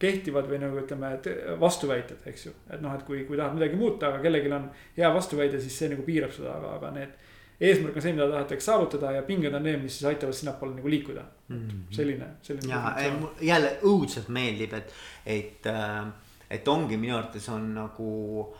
kehtivad 0.00 0.48
või 0.48 0.60
nagu 0.62 0.78
ütleme, 0.80 1.12
et 1.16 1.26
vastuväited, 1.60 2.22
eks 2.30 2.46
ju. 2.46 2.52
et 2.72 2.80
noh, 2.80 2.94
et 2.96 3.02
kui, 3.06 3.24
kui 3.28 3.38
tahad 3.38 3.56
midagi 3.56 3.76
muuta, 3.76 4.08
aga 4.08 4.22
kellelgi 4.24 4.52
on 4.56 4.70
hea 4.96 5.10
vastuväide, 5.14 5.60
siis 5.60 5.76
see 5.82 5.90
nagu 5.92 6.04
piirab 6.06 6.32
seda, 6.34 6.54
aga, 6.56 6.76
aga 6.78 6.92
need. 6.94 7.18
eesmärk 7.60 7.98
on 7.98 8.04
see, 8.06 8.14
mida 8.16 8.28
tahetakse 8.30 8.70
saavutada 8.70 9.12
ja 9.18 9.26
pinged 9.26 9.54
on 9.54 9.66
need, 9.68 9.82
mis 9.82 9.98
siis 9.98 10.08
aitavad 10.08 10.36
sinnapoole 10.36 10.78
nagu 10.78 10.88
liikuda 10.88 11.26
mm. 11.48 11.58
-hmm. 11.58 11.82
selline, 11.96 12.30
selline. 12.42 12.72
ja 12.72 13.12
jälle 13.52 13.76
õudselt 13.82 14.28
meeldib, 14.28 14.72
et, 14.72 14.94
et, 15.26 15.66
äh, 15.66 16.06
et 16.50 16.68
ongi 16.68 16.96
minu 16.96 17.16
arvates 17.16 17.48
on 17.48 17.74
nagu 17.74 18.56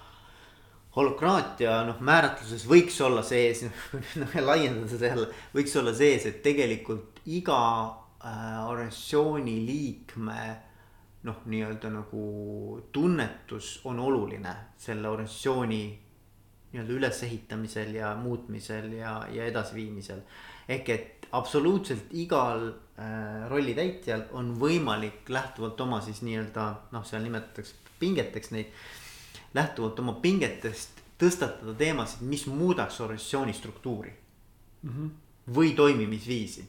holokraatia 0.97 1.85
noh, 1.87 2.00
määratluses 2.00 2.67
võiks 2.69 3.00
olla 3.00 3.23
sees, 3.23 3.64
noh 4.21 4.37
laiendada 4.40 4.88
seda 4.93 5.14
jälle, 5.14 5.26
võiks 5.55 5.81
olla 5.81 5.95
sees, 5.95 6.26
et 6.26 6.43
tegelikult 6.43 7.25
iga 7.25 7.61
äh, 7.87 8.10
organisatsiooni 8.67 9.55
liikme 9.67 10.41
noh, 11.23 11.43
nii-öelda 11.45 11.91
nagu 11.93 12.23
tunnetus 12.93 13.81
on 13.85 14.00
oluline 14.00 14.55
selle 14.77 15.09
organisatsiooni 15.09 15.83
nii-öelda 16.73 16.93
ülesehitamisel 16.93 17.95
ja 17.95 18.15
muutmisel 18.17 18.93
ja, 18.93 19.27
ja 19.33 19.45
edasiviimisel. 19.45 20.21
ehk 20.69 20.89
et 20.89 21.29
absoluutselt 21.33 22.12
igal 22.12 22.69
äh, 22.69 23.49
rolli 23.50 23.75
täitjal 23.75 24.23
on 24.33 24.55
võimalik 24.61 25.29
lähtuvalt 25.29 25.81
oma 25.81 26.00
siis 26.00 26.23
nii-öelda 26.23 26.67
noh, 26.93 27.05
seal 27.07 27.23
nimetatakse 27.23 27.75
pingeteks 27.99 28.50
neid. 28.50 28.73
lähtuvalt 29.55 29.99
oma 29.99 30.12
pingetest 30.23 31.00
tõstatada 31.21 31.75
teemasid, 31.75 32.23
mis 32.23 32.47
muudaks 32.47 33.00
organisatsiooni 33.00 33.53
struktuuri 33.53 34.12
mm. 34.83 34.91
-hmm. 34.91 35.11
või 35.55 35.73
toimimisviisi 35.77 36.69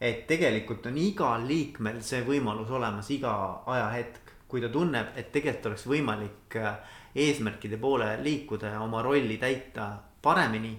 et 0.00 0.26
tegelikult 0.26 0.86
on 0.86 0.98
igal 0.98 1.46
liikmel 1.46 2.00
see 2.06 2.22
võimalus 2.26 2.70
olemas 2.70 3.10
iga 3.10 3.32
ajahetk, 3.66 4.34
kui 4.48 4.62
ta 4.62 4.70
tunneb, 4.72 5.12
et 5.18 5.32
tegelikult 5.34 5.72
oleks 5.72 5.86
võimalik 5.90 6.56
äh, 6.56 6.76
eesmärkide 7.18 7.76
poole 7.80 8.14
liikuda 8.22 8.74
ja 8.76 8.82
oma 8.84 9.02
rolli 9.02 9.38
täita 9.38 9.90
paremini. 10.22 10.78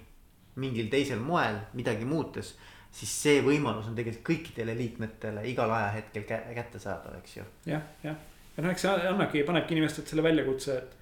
mingil 0.59 0.89
teisel 0.91 1.19
moel 1.23 1.55
midagi 1.73 2.03
muutes, 2.05 2.49
siis 2.91 3.11
see 3.21 3.41
võimalus 3.45 3.85
on 3.87 3.93
tegelikult 3.95 4.25
kõikidele 4.27 4.73
liikmetele 4.75 5.45
igal 5.47 5.71
ajahetkel 5.71 6.25
kättesaadav, 6.27 7.15
eks 7.21 7.37
ju. 7.37 7.45
jah, 7.69 7.85
jah, 8.03 8.17
ja 8.57 8.63
noh, 8.63 8.71
eks 8.73 8.83
see 8.83 9.05
annabki, 9.07 9.43
panebki 9.47 9.77
inimestelt 9.77 10.11
selle 10.11 10.25
väljakutse, 10.25 10.75
et, 10.75 10.97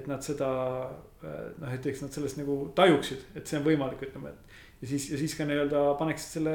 et 0.00 0.08
nad 0.08 0.24
seda 0.24 0.48
äh, 0.86 1.50
noh, 1.60 1.74
et 1.74 1.86
eks 1.90 2.00
nad 2.06 2.16
sellest 2.16 2.40
nagu 2.40 2.56
tajuksid, 2.78 3.26
et 3.36 3.50
see 3.50 3.60
on 3.60 3.66
võimalik, 3.66 4.06
ütleme, 4.08 4.32
et 4.32 4.63
ja 4.84 4.88
siis, 4.88 5.10
ja 5.10 5.18
siis 5.18 5.34
ka 5.38 5.46
nii-öelda 5.48 5.82
paneksid 5.98 6.38
selle 6.38 6.54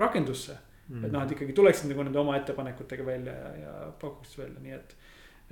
rakendusse 0.00 0.56
mm.. 0.88 1.04
et 1.04 1.12
noh, 1.12 1.24
et 1.24 1.34
ikkagi 1.36 1.56
tuleksid 1.56 1.92
nagu 1.92 2.06
nende 2.06 2.20
oma 2.22 2.38
ettepanekutega 2.38 3.06
välja 3.06 3.34
ja, 3.36 3.50
ja 3.66 3.74
pakuksid 4.00 4.44
välja, 4.44 4.62
nii 4.64 4.78
et. 4.78 4.96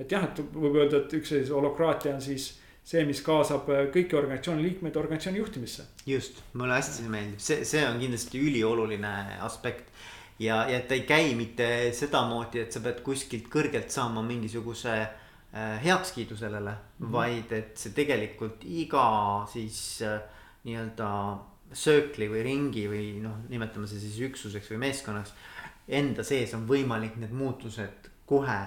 et 0.01 0.17
jah, 0.17 0.25
et 0.25 0.41
võib 0.55 0.79
öelda, 0.81 1.03
et 1.03 1.13
üks 1.19 1.33
sellise 1.35 1.53
holokraatia 1.53 2.15
on 2.15 2.23
siis 2.25 2.49
see, 2.81 3.03
mis 3.05 3.21
kaasab 3.21 3.69
kõiki 3.93 4.17
organisatsiooni 4.17 4.65
liikmeid 4.65 4.97
organisatsiooni 4.97 5.41
juhtimisse. 5.43 5.85
just, 6.09 6.41
mulle 6.57 6.79
hästi 6.79 7.05
meeldib, 7.11 7.43
see, 7.43 7.61
see 7.69 7.85
on 7.85 8.01
kindlasti 8.01 8.41
ülioluline 8.41 9.13
aspekt. 9.45 9.93
ja, 10.41 10.63
ja 10.69 10.81
ta 10.81 10.97
ei 10.97 11.05
käi 11.05 11.35
mitte 11.37 11.67
sedamoodi, 11.93 12.65
et 12.65 12.73
sa 12.73 12.81
pead 12.81 13.05
kuskilt 13.05 13.51
kõrgelt 13.53 13.93
saama 13.93 14.25
mingisuguse 14.25 14.97
äh, 14.97 15.77
heakskiidu 15.85 16.37
sellele 16.39 16.73
mm, 16.73 17.05
-hmm. 17.05 17.13
vaid 17.13 17.53
et 17.53 17.77
see 17.77 17.93
tegelikult 17.93 18.65
iga 18.65 19.05
siis 19.53 20.01
äh, 20.01 20.17
nii-öelda 20.65 21.11
söökli 21.73 22.27
või 22.31 22.43
ringi 22.45 22.85
või 22.91 23.05
noh, 23.23 23.41
nimetame 23.49 23.87
see 23.87 24.01
siis 24.01 24.19
üksuseks 24.29 24.71
või 24.73 24.81
meeskonnaks. 24.87 25.33
Enda 25.87 26.23
sees 26.23 26.53
on 26.55 26.67
võimalik 26.69 27.17
need 27.19 27.33
muutused 27.35 28.09
kohe 28.29 28.59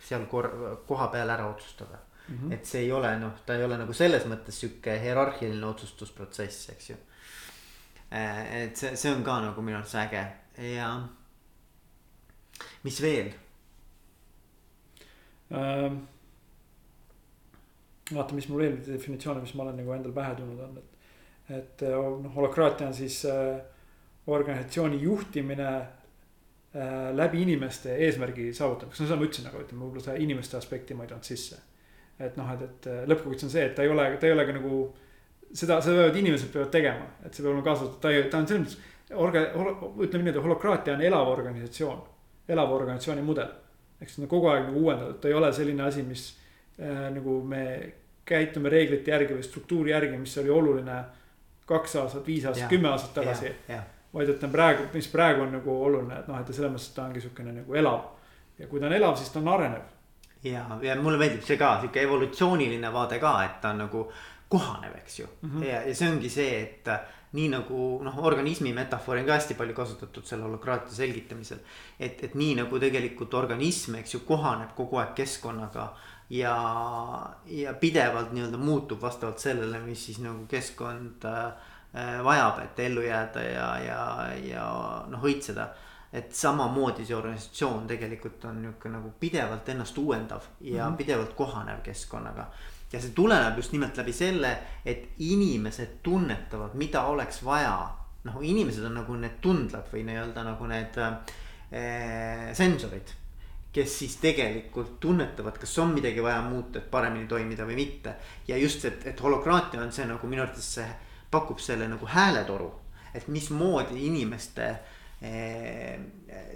seal 0.00 0.26
kor-, 0.30 0.52
koha 0.88 1.08
peal 1.12 1.30
ära 1.30 1.46
otsustada 1.50 1.98
mm. 2.28 2.36
-hmm. 2.36 2.52
et 2.52 2.66
see 2.66 2.82
ei 2.86 2.92
ole 2.92 3.12
noh, 3.18 3.32
ta 3.46 3.54
ei 3.54 3.64
ole 3.64 3.78
nagu 3.78 3.92
selles 3.96 4.26
mõttes 4.28 4.60
sihuke 4.60 4.96
hierarhiline 5.02 5.66
otsustusprotsess, 5.66 6.70
eks 6.74 6.90
ju. 6.90 6.96
Äh, 8.12 8.62
et 8.64 8.76
see, 8.76 8.96
see 8.96 9.12
on 9.12 9.24
ka 9.24 9.40
nagu 9.44 9.62
minu 9.62 9.78
arvates 9.78 9.94
äge 9.94 10.24
ja 10.74 10.88
mis 12.82 13.02
veel 13.02 13.32
ähm,? 15.52 16.00
vaata, 18.14 18.34
mis 18.34 18.48
mul 18.48 18.64
veel 18.64 18.78
definitsioone, 18.86 19.40
mis 19.44 19.54
ma 19.54 19.62
olen 19.62 19.76
nagu 19.78 19.92
endal 19.94 20.12
pähe 20.12 20.34
tulnud 20.34 20.64
on, 20.64 20.78
et 20.80 20.89
et 21.50 21.82
noh, 21.82 22.30
holokraatia 22.34 22.86
on 22.90 22.94
siis 22.94 23.24
äh, 23.28 23.58
organisatsiooni 24.30 25.00
juhtimine 25.02 25.70
äh, 25.76 27.10
läbi 27.16 27.42
inimeste 27.42 27.96
eesmärgi 28.06 28.52
saavutamiseks, 28.54 29.00
no 29.00 29.08
seda 29.08 29.18
ma 29.18 29.26
ütlesin, 29.26 29.50
aga 29.50 29.64
ütleme 29.64 29.84
võib-olla 29.84 30.06
seda 30.06 30.22
inimeste 30.22 30.58
aspekti 30.60 30.94
ma 30.94 31.06
ei 31.06 31.12
toonud 31.12 31.26
sisse. 31.26 31.60
et 32.20 32.36
noh, 32.36 32.50
et, 32.52 32.62
et 32.68 33.08
lõppkokkuvõttes 33.08 33.48
on 33.48 33.52
see, 33.54 33.64
et 33.64 33.74
ta 33.74 33.82
ei 33.82 33.90
ole, 33.90 34.04
ta 34.20 34.28
ei 34.28 34.34
ole 34.36 34.44
ka 34.46 34.54
nagu 34.58 34.80
seda, 35.52 35.80
seda 35.80 35.96
peavad 35.96 36.18
inimesed 36.20 36.52
peavad 36.52 36.72
tegema, 36.74 37.06
et 37.24 37.34
see 37.34 37.42
peab 37.42 37.54
olema 37.54 37.66
kaasatud, 37.66 37.98
ta 38.02 38.12
ei, 38.12 38.26
ta 38.30 38.40
on 38.40 38.48
selles 38.50 38.66
mõttes. 38.66 38.96
Orga-, 39.10 39.48
ütleme 40.04 40.22
niimoodi, 40.22 40.42
holokraatia 40.44 40.94
on 40.94 41.00
elav 41.02 41.30
organisatsioon, 41.32 42.02
elava 42.54 42.76
organisatsiooni 42.76 43.24
mudel. 43.26 43.48
ehk 44.00 44.08
siis 44.08 44.22
on 44.22 44.28
kogu 44.30 44.48
aeg 44.48 44.68
nagu 44.68 44.80
uuendatud, 44.80 45.18
ta 45.20 45.28
ei 45.28 45.34
ole 45.34 45.50
selline 45.52 45.82
asi, 45.82 46.02
mis 46.06 46.22
äh, 46.78 47.08
nagu 47.12 47.40
me 47.44 47.64
käitume 48.24 48.70
reeglite 48.70 49.10
järgi 49.10 49.34
või 49.34 49.42
struktuuri 49.44 49.90
järgi, 49.90 50.20
mis 50.20 50.36
oli 50.38 50.52
oluline 50.54 51.00
kaks 51.70 51.96
aastat, 52.02 52.26
viis 52.26 52.44
aastat, 52.50 52.68
kümme 52.72 52.90
aastat 52.90 53.14
tagasi. 53.20 53.54
vaid 54.14 54.28
et 54.28 54.40
ta 54.40 54.48
on 54.48 54.52
praegu, 54.52 54.88
mis 54.94 55.08
praegu 55.08 55.46
on 55.46 55.54
nagu 55.54 55.76
oluline, 55.84 56.18
et 56.18 56.28
noh, 56.28 56.40
et 56.40 56.54
selles 56.54 56.72
mõttes 56.72 56.90
ta 56.96 57.06
ongi 57.06 57.22
sihukene 57.22 57.54
nagu 57.60 57.78
elav. 57.82 58.02
ja 58.58 58.66
kui 58.66 58.80
ta 58.80 58.90
on 58.90 58.96
elav, 58.98 59.16
siis 59.16 59.30
ta 59.30 59.40
on 59.42 59.48
arenev. 59.54 59.86
ja, 60.44 60.66
ja 60.82 60.98
mulle 61.02 61.18
meeldib 61.18 61.46
see 61.46 61.60
ka 61.60 61.76
sihuke 61.80 62.02
evolutsiooniline 62.02 62.92
vaade 62.92 63.20
ka, 63.22 63.38
et 63.44 63.60
ta 63.62 63.74
on 63.74 63.84
nagu 63.86 64.04
kohanev, 64.50 64.96
eks 64.98 65.18
ju 65.20 65.26
mm. 65.26 65.50
-hmm. 65.50 65.64
ja, 65.64 65.82
ja 65.82 65.94
see 65.94 66.10
ongi 66.10 66.28
see, 66.30 66.60
et 66.62 66.88
äh, 66.88 67.00
nii 67.32 67.48
nagu 67.48 68.00
noh, 68.02 68.18
organismi 68.26 68.72
metafoori 68.74 69.20
on 69.20 69.26
ka 69.26 69.36
hästi 69.38 69.54
palju 69.54 69.74
kasutatud 69.74 70.26
selle 70.26 70.42
holokraatia 70.42 70.94
selgitamisel. 70.94 71.58
et, 72.00 72.24
et 72.24 72.34
nii 72.34 72.54
nagu 72.54 72.78
tegelikult 72.78 73.34
organism, 73.34 73.94
eks 73.94 74.14
ju, 74.14 74.20
kohaneb 74.26 74.74
kogu 74.76 74.98
aeg 74.98 75.14
keskkonnaga 75.14 75.92
ja, 76.30 76.56
ja 77.46 77.74
pidevalt 77.74 78.32
nii-öelda 78.32 78.58
muutub 78.58 79.02
vastavalt 79.02 79.38
sellele, 79.38 79.80
mis 79.82 80.04
siis 80.06 80.20
nagu 80.22 80.46
keskkond 80.48 81.26
äh, 81.26 81.52
vajab, 82.24 82.62
et 82.64 82.82
ellu 82.86 83.02
jääda 83.02 83.42
ja, 83.42 83.68
ja, 83.84 84.02
ja 84.46 84.66
noh, 85.10 85.24
õitseda. 85.24 85.68
et 86.12 86.32
samamoodi 86.34 87.04
see 87.06 87.14
organisatsioon 87.14 87.84
tegelikult 87.86 88.44
on 88.44 88.56
nihuke 88.62 88.90
nagu 88.90 89.12
pidevalt 89.20 89.68
ennast 89.68 89.98
uuendav 89.98 90.42
ja 90.60 90.84
mm 90.84 90.92
-hmm. 90.92 90.96
pidevalt 90.96 91.32
kohanev 91.32 91.82
keskkonnaga. 91.82 92.46
ja 92.92 93.00
see 93.00 93.10
tuleneb 93.10 93.56
just 93.56 93.72
nimelt 93.72 93.96
läbi 93.96 94.12
selle, 94.12 94.58
et 94.84 95.08
inimesed 95.18 95.98
tunnetavad, 96.02 96.74
mida 96.74 97.02
oleks 97.02 97.44
vaja. 97.44 97.90
noh, 98.24 98.36
inimesed 98.42 98.84
on 98.84 98.94
nagu 98.94 99.14
need 99.14 99.40
tundlad 99.40 99.86
või 99.92 100.04
nii-öelda 100.04 100.44
nagu 100.44 100.66
need 100.66 100.98
äh, 100.98 101.14
sensorid 102.52 103.19
kes 103.72 103.98
siis 103.98 104.16
tegelikult 104.18 104.96
tunnetavad, 105.00 105.58
kas 105.58 105.78
on 105.78 105.94
midagi 105.94 106.22
vaja 106.22 106.40
muuta, 106.42 106.80
et 106.80 106.90
paremini 106.90 107.28
toimida 107.30 107.66
või 107.66 107.78
mitte. 107.78 108.14
ja 108.48 108.58
just, 108.58 108.84
et, 108.84 109.06
et 109.06 109.22
holokraatia 109.22 109.82
on 109.82 109.92
see 109.92 110.06
nagu 110.10 110.26
minu 110.26 110.42
arvates 110.42 110.74
see 110.74 110.88
pakub 111.30 111.62
selle 111.62 111.86
nagu 111.88 112.06
hääletoru, 112.06 112.70
et 113.14 113.28
mismoodi 113.28 114.06
inimeste 114.06 114.66
eh, 115.22 116.00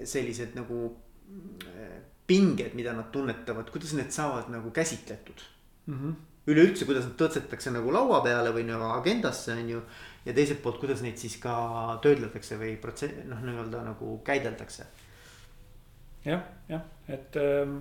sellised 0.04 0.56
nagu 0.58 0.80
eh, 1.70 1.96
pinged, 2.26 2.74
mida 2.74 2.92
nad 2.96 3.12
tunnetavad, 3.14 3.70
kuidas 3.70 3.94
need 3.94 4.10
saavad 4.10 4.50
nagu 4.50 4.70
käsitletud 4.74 5.46
mm 5.86 5.94
-hmm.. 5.94 6.14
üleüldse, 6.46 6.84
kuidas 6.84 7.06
nad 7.06 7.14
tõstetakse 7.20 7.70
nagu 7.70 7.92
laua 7.92 8.20
peale 8.26 8.50
või 8.50 8.66
nagu 8.66 8.90
agendasse 8.98 9.52
on 9.52 9.70
ju. 9.70 9.82
ja 10.24 10.32
teiselt 10.32 10.62
poolt, 10.62 10.80
kuidas 10.80 11.02
neid 11.02 11.18
siis 11.18 11.36
ka 11.36 11.54
töödeldakse 12.02 12.58
või 12.58 12.76
protsess, 12.76 13.22
noh, 13.24 13.38
nii-öelda 13.38 13.84
nagu 13.84 14.18
käideldakse 14.24 14.86
jah, 16.24 16.44
jah, 16.68 16.84
et 17.08 17.36
ähm, 17.40 17.78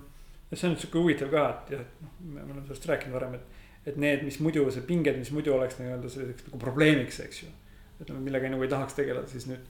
see 0.53 0.69
on 0.69 0.77
sihuke 0.77 1.01
huvitav 1.01 1.31
ka, 1.33 1.43
et 1.49 1.75
jah, 1.77 1.83
noh, 2.03 2.15
me 2.21 2.45
oleme 2.45 2.65
sellest 2.67 2.89
rääkinud 2.91 3.17
varem, 3.17 3.37
et. 3.39 3.61
et 3.83 3.97
need, 3.99 4.21
mis 4.23 4.37
muidu, 4.39 4.63
see 4.71 4.85
pinged, 4.87 5.17
mis 5.19 5.31
muidu 5.35 5.51
oleks 5.51 5.75
nii-öelda 5.75 6.07
selliseks 6.11 6.45
nagu 6.47 6.59
probleemiks, 6.61 7.19
eks 7.25 7.41
ju. 7.43 7.49
ütleme, 7.99 8.21
millega 8.23 8.51
nagu 8.51 8.63
ei 8.63 8.71
tahaks 8.71 8.95
tegeleda, 8.95 9.27
siis 9.27 9.47
nüüd 9.49 9.65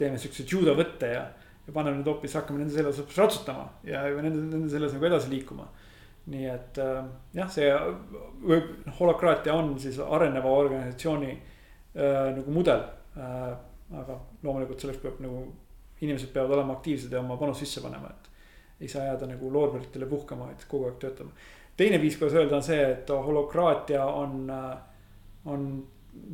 teeme 0.00 0.20
siukse 0.20 0.46
judo 0.48 0.72
võtte 0.78 1.10
ja, 1.12 1.26
ja 1.66 1.74
paneme 1.74 2.00
need 2.00 2.08
hoopis, 2.08 2.36
hakkame 2.38 2.62
nende 2.62 2.74
selles 2.74 3.00
hoopis 3.02 3.20
ratsutama 3.20 3.66
ja 3.84 4.06
nende, 4.16 4.46
nende 4.48 4.72
selles 4.72 4.94
nagu 4.96 5.08
edasi 5.10 5.32
liikuma. 5.32 5.68
nii 6.30 6.46
et 6.52 6.78
äh, 6.80 7.04
jah, 7.36 7.48
see 7.52 7.68
võib, 8.44 8.72
noh, 8.86 8.96
holokraatia 9.00 9.54
on 9.56 9.72
siis 9.82 9.98
areneva 10.04 10.52
organisatsiooni 10.62 11.32
äh, 11.32 12.30
nagu 12.36 12.54
mudel 12.54 12.84
äh,. 13.16 13.50
aga 13.90 14.14
loomulikult 14.44 14.78
selleks 14.80 15.00
peab 15.02 15.16
nagu, 15.24 15.40
inimesed 16.00 16.32
peavad 16.34 16.56
olema 16.56 16.78
aktiivsed 16.78 17.12
ja 17.12 17.20
oma 17.20 17.36
panus 17.36 17.62
sisse 17.62 17.82
panema, 17.84 18.10
et 18.10 18.30
ei 18.80 18.88
saa 18.88 19.04
jääda 19.04 19.28
nagu 19.28 19.52
loorberitele 19.52 20.06
puhkama, 20.08 20.48
vaid 20.48 20.66
kogu 20.68 20.88
aeg 20.88 20.98
töötama. 21.02 21.30
teine 21.76 22.00
viis, 22.00 22.16
kuidas 22.16 22.34
öelda, 22.34 22.56
on 22.56 22.62
see, 22.62 22.80
et 22.92 23.08
holokraatia 23.08 24.04
on, 24.04 24.52
on 25.44 25.66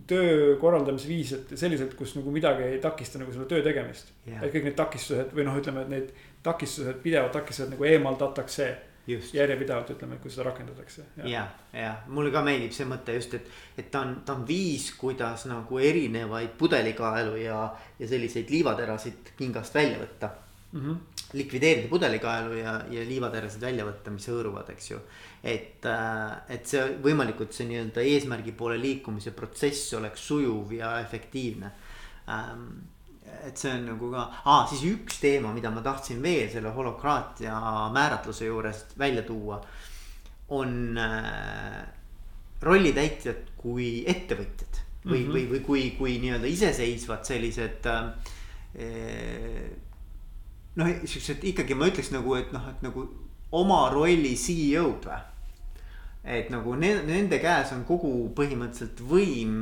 töö 0.06 0.56
korraldamise 0.60 1.08
viis, 1.08 1.32
et 1.36 1.52
selliselt, 1.58 1.94
kus 1.98 2.14
nagu 2.16 2.30
midagi 2.32 2.64
ei 2.64 2.78
takista 2.80 3.20
nagu 3.20 3.32
selle 3.32 3.48
töö 3.50 3.62
tegemist 3.64 4.12
yeah.. 4.26 4.42
et 4.42 4.54
kõik 4.54 4.70
need 4.70 4.78
takistused 4.78 5.34
või 5.36 5.46
noh, 5.48 5.58
ütleme, 5.60 5.84
et 5.84 5.92
need 5.92 6.12
takistused, 6.46 7.00
pidevad 7.02 7.34
takistused 7.34 7.74
nagu 7.74 7.84
eemaldatakse. 7.84 8.68
Järjepidevalt 9.08 9.90
ütleme, 9.94 10.18
kui 10.22 10.30
seda 10.30 10.48
rakendatakse. 10.50 11.04
ja, 11.16 11.28
ja, 11.30 11.44
ja 11.80 11.92
mulle 12.06 12.32
ka 12.34 12.42
meeldib 12.46 12.72
see 12.74 12.88
mõte 12.88 13.14
just, 13.18 13.36
et, 13.38 13.52
et 13.78 13.90
ta 13.90 14.02
on, 14.06 14.16
ta 14.26 14.34
on 14.34 14.46
viis, 14.48 14.90
kuidas 14.98 15.46
nagu 15.50 15.78
erinevaid 15.78 16.56
pudelikaelu 16.58 17.36
ja, 17.44 17.60
ja 17.98 18.08
selliseid 18.08 18.50
liivaterasid 18.50 19.32
kingast 19.38 19.74
välja 19.74 20.00
võtta 20.02 20.30
mm. 20.72 20.80
-hmm. 20.80 20.98
likvideerida 21.38 21.88
pudelikaelu 21.88 22.58
ja, 22.58 22.80
ja 22.90 23.06
liivaterasid 23.06 23.62
välja 23.62 23.86
võtta, 23.86 24.10
mis 24.10 24.28
hõõruvad, 24.28 24.74
eks 24.74 24.90
ju 24.90 25.00
et, 25.46 25.86
äh, 25.86 26.54
et 26.56 26.66
see 26.66 26.82
võimalikult 27.02 27.54
see 27.54 27.68
nii-öelda 27.70 28.02
eesmärgi 28.02 28.54
poole 28.58 28.78
liikumise 28.80 29.32
protsess 29.36 29.94
oleks 29.98 30.26
sujuv 30.26 30.72
ja 30.74 30.96
efektiivne. 31.00 31.70
Ähm, 32.32 32.66
et 33.46 33.58
see 33.60 33.72
on 33.72 33.84
nagu 33.90 34.10
ka 34.12 34.24
ah,, 34.44 34.64
siis 34.70 34.84
üks 34.88 35.20
teema, 35.22 35.52
mida 35.54 35.70
ma 35.74 35.82
tahtsin 35.84 36.22
veel 36.22 36.48
selle 36.52 36.72
holokraatia 36.74 37.58
määratluse 37.94 38.48
juurest 38.48 38.96
välja 38.98 39.22
tuua. 39.26 39.60
on 40.48 40.98
äh, 40.98 41.82
rollitäitjad 42.62 43.50
kui 43.56 44.04
ettevõtjad 44.06 44.82
või 45.06 45.18
mm, 45.20 45.24
-hmm. 45.24 45.32
või, 45.32 45.44
või 45.50 45.60
kui, 45.60 45.90
kui 45.98 46.18
nii-öelda 46.22 46.46
iseseisvad 46.46 47.24
sellised 47.24 47.86
äh,. 47.86 48.10
noh, 50.76 50.86
siuksed 51.04 51.44
ikkagi 51.44 51.74
ma 51.74 51.88
ütleks 51.90 52.12
nagu, 52.12 52.34
et 52.34 52.52
noh, 52.52 52.68
et 52.70 52.82
nagu 52.82 53.08
oma 53.52 53.88
rolli 53.90 54.36
CEO-d 54.36 55.06
või 55.06 55.24
et 56.26 56.50
nagu 56.50 56.74
ne, 56.74 56.90
nende 57.06 57.38
käes 57.38 57.70
on 57.76 57.84
kogu 57.86 58.10
põhimõtteliselt 58.36 59.02
võim, 59.06 59.60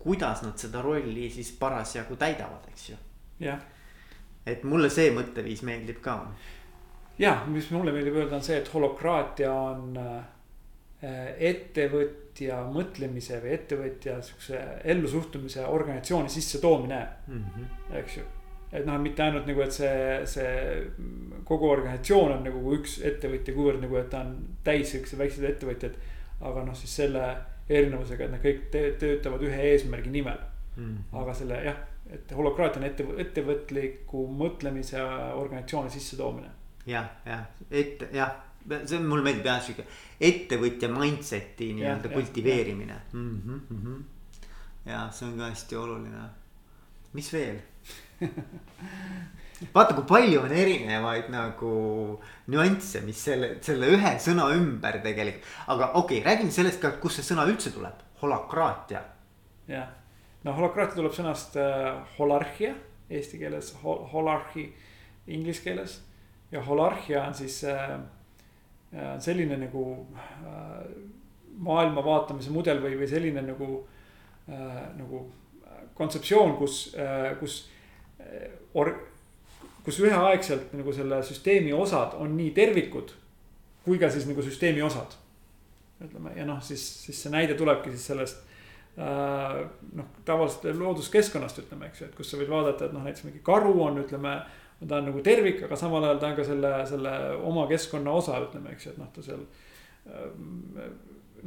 kuidas 0.00 0.42
nad 0.42 0.58
seda 0.58 0.82
rolli 0.82 1.28
siis 1.30 1.52
parasjagu 1.58 2.16
täidavad, 2.18 2.66
eks 2.72 2.88
ju. 2.90 2.98
Jah. 3.40 3.60
et 4.46 4.64
mulle 4.64 4.90
see 4.90 5.10
mõtteviis 5.14 5.62
meeldib 5.66 6.00
ka. 6.04 6.16
jah, 7.18 7.46
mis 7.48 7.70
mulle 7.70 7.92
meeldib 7.92 8.16
öelda, 8.20 8.36
on 8.36 8.44
see, 8.44 8.58
et 8.60 8.74
holokraatia 8.74 9.52
on 9.52 9.96
äh, 10.00 10.18
ettevõtja 11.52 12.64
mõtlemise 12.72 13.40
või 13.40 13.54
ettevõtja 13.56 14.18
sihukese 14.24 14.60
ellusuhtumise 14.84 15.64
organisatsiooni 15.66 16.28
sissetoomine 16.28 17.00
mm, 17.28 17.48
-hmm. 17.54 17.96
eks 18.02 18.20
ju 18.20 18.28
et 18.72 18.86
noh, 18.86 18.98
mitte 19.02 19.24
ainult 19.24 19.48
nagu, 19.50 19.62
et 19.64 19.74
see, 19.74 20.20
see 20.30 20.50
kogu 21.48 21.70
organisatsioon 21.72 22.36
on 22.36 22.44
nagu 22.46 22.74
üks 22.76 23.00
ettevõtja, 23.06 23.54
kuivõrd 23.56 23.82
nagu, 23.82 23.98
et 23.98 24.10
ta 24.12 24.22
on 24.22 24.36
täis 24.66 24.92
siukseid 24.94 25.18
väikseid 25.18 25.48
ettevõtjaid. 25.54 25.96
aga 26.40 26.62
noh, 26.64 26.76
siis 26.76 26.94
selle 27.02 27.24
erinevusega, 27.68 28.24
et 28.24 28.32
nad 28.32 28.44
kõik 28.44 28.62
töötavad 29.00 29.42
ühe 29.44 29.62
eesmärgi 29.72 30.10
nimel 30.10 30.38
mm. 30.76 30.84
-hmm. 30.84 31.18
aga 31.22 31.34
selle 31.34 31.58
jah, 31.64 31.80
et 32.12 32.32
holokraatia 32.36 32.82
on 32.82 32.86
ette, 32.88 33.06
ettevõtliku 33.24 34.26
mõtlemise 34.42 35.02
organisatsiooni 35.38 35.90
sissetoomine. 35.94 36.50
jah, 36.86 37.10
jah, 37.26 37.44
et 37.70 38.02
jah, 38.12 38.36
see 38.68 38.98
on, 38.98 39.08
mulle 39.10 39.26
meeldib 39.26 39.46
jah 39.50 39.60
sihuke 39.64 39.86
ettevõtja 40.30 40.90
mindset'i 40.92 41.72
nii-öelda 41.78 42.12
kultiveerimine. 42.12 43.00
Mm 43.12 43.42
-hmm, 43.42 43.60
mm 43.70 43.82
-hmm. 43.84 44.02
ja 44.90 45.08
see 45.12 45.28
on 45.28 45.38
ka 45.38 45.50
hästi 45.50 45.76
oluline. 45.76 46.28
mis 47.12 47.32
veel? 47.32 47.60
vaata, 49.74 49.94
kui 49.94 50.04
palju 50.08 50.40
on 50.40 50.52
erinevaid 50.52 51.28
nagu 51.32 51.72
nüansse, 52.52 53.00
mis 53.04 53.24
selle, 53.24 53.54
selle 53.64 53.90
ühe 53.96 54.12
sõna 54.18 54.48
ümber 54.56 55.00
tegelikult, 55.04 55.44
aga 55.66 55.90
okei 55.94 56.18
okay,, 56.20 56.32
räägime 56.32 56.50
sellest 56.50 56.80
ka, 56.80 56.90
kust 57.02 57.20
see 57.20 57.34
sõna 57.34 57.46
üldse 57.50 57.72
tuleb, 57.74 58.04
holakraatia. 58.22 59.02
jah, 59.68 59.88
no 60.44 60.54
holakraatia 60.56 60.98
tuleb 60.98 61.16
sõnast 61.16 61.58
äh, 61.60 61.90
holarhia 62.18 62.74
eesti 63.10 63.40
keeles 63.40 63.72
hol, 63.82 64.04
holarhi 64.12 64.68
inglise 65.30 65.64
keeles 65.64 65.98
ja 66.52 66.62
holarhia 66.64 67.26
on 67.26 67.36
siis 67.36 67.60
äh, 67.68 67.96
äh, 68.94 69.14
selline 69.20 69.58
nagu 69.60 69.84
maailma 71.60 72.04
vaatamise 72.04 72.52
mudel 72.54 72.80
või, 72.82 72.96
või 73.00 73.08
selline 73.10 73.42
nagu 73.44 73.72
nagu 74.50 75.18
kontseptsioon, 75.94 76.56
kus 76.58 76.78
kus 77.38 77.56
or-, 78.74 78.96
kus 79.84 80.00
üheaegselt 80.02 80.72
nagu 80.74 80.94
selle 80.96 81.20
süsteemi 81.22 81.74
osad 81.76 82.16
on 82.18 82.32
nii 82.38 82.50
tervikud 82.56 83.12
kui 83.84 84.00
ka 84.00 84.10
siis 84.10 84.26
nagu 84.26 84.42
süsteemi 84.42 84.82
osad. 84.82 85.16
ütleme 86.00 86.32
ja 86.36 86.46
noh, 86.48 86.62
siis, 86.64 86.80
siis 87.04 87.18
see 87.22 87.32
näide 87.32 87.54
tulebki 87.54 87.92
siis 87.92 88.06
sellest 88.08 88.49
noh, 88.96 90.08
tavaliselt 90.26 90.76
looduskeskkonnast 90.76 91.62
ütleme, 91.62 91.88
eks 91.88 92.02
ju, 92.02 92.08
et 92.10 92.16
kus 92.18 92.32
sa 92.32 92.40
võid 92.40 92.50
vaadata, 92.50 92.88
et 92.88 92.96
noh, 92.96 93.04
näiteks 93.06 93.24
mingi 93.28 93.40
karu 93.46 93.76
on, 93.86 94.02
ütleme. 94.02 94.34
ta 94.80 94.96
on 94.96 95.10
nagu 95.10 95.22
tervik, 95.24 95.62
aga 95.66 95.76
samal 95.76 96.04
ajal 96.04 96.18
ta 96.20 96.28
on 96.30 96.36
ka 96.36 96.44
selle, 96.44 96.74
selle 96.88 97.14
oma 97.44 97.66
keskkonna 97.68 98.12
osa, 98.16 98.40
ütleme, 98.46 98.74
eks 98.74 98.86
ju, 98.86 98.92
et 98.92 99.00
noh, 99.00 99.10
ta 99.14 99.24
seal 99.24 99.42
äh, 100.10 100.92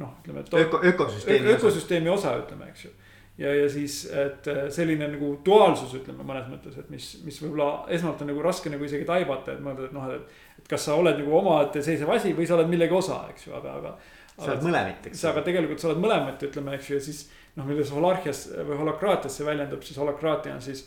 noh, 0.00 0.18
ütleme. 0.22 0.44
öko, 0.64 0.80
ökosüsteemi 0.92 1.48
osa. 1.48 1.56
ökosüsteemi 1.58 2.14
osa, 2.14 2.36
ütleme, 2.42 2.70
eks 2.72 2.86
ju 2.88 2.94
ja, 3.38 3.54
ja 3.54 3.68
siis, 3.70 4.04
et 4.10 4.48
äh, 4.48 4.64
selline 4.70 5.08
nagu 5.10 5.34
duaalsus, 5.46 5.94
ütleme 5.98 6.26
mõnes 6.26 6.46
mõttes, 6.50 6.76
et 6.78 6.90
mis, 6.92 7.08
mis 7.26 7.40
võib-olla 7.42 7.84
esmalt 7.94 8.22
on 8.22 8.30
nagu 8.30 8.42
raske 8.44 8.70
nagu 8.72 8.86
isegi 8.86 9.06
taibata, 9.08 9.56
et 9.56 9.64
mõelda, 9.64 9.88
et 9.88 9.96
noh, 9.96 10.10
et. 10.14 10.42
et 10.60 10.68
kas 10.70 10.86
sa 10.86 10.98
oled 10.98 11.18
nagu 11.18 11.34
omaette-seisev 11.40 12.10
asi 12.14 12.34
või 12.36 12.46
sa 12.48 12.58
oled 12.58 12.70
millegi 12.70 12.94
osa, 12.96 13.24
eks 13.34 13.48
ju, 13.48 13.56
aga, 13.58 13.78
aga. 13.80 13.96
Sa 14.38 14.50
oled 14.50 14.66
mõlemit, 14.66 15.08
eks. 15.10 15.24
aga 15.30 15.42
tegelikult 15.46 15.82
sa 15.82 15.90
oled 15.90 16.02
mõlemat, 16.02 16.42
ütleme, 16.48 16.74
eks 16.78 16.90
ju, 16.90 16.98
ja 16.98 17.04
siis 17.04 17.20
noh, 17.54 17.66
milles 17.68 17.92
holarhias 17.94 18.46
või 18.66 18.78
holokraatias 18.80 19.38
see 19.38 19.46
väljendub, 19.46 19.84
siis 19.86 20.00
holokraatia 20.02 20.56
on 20.56 20.64
siis 20.64 20.86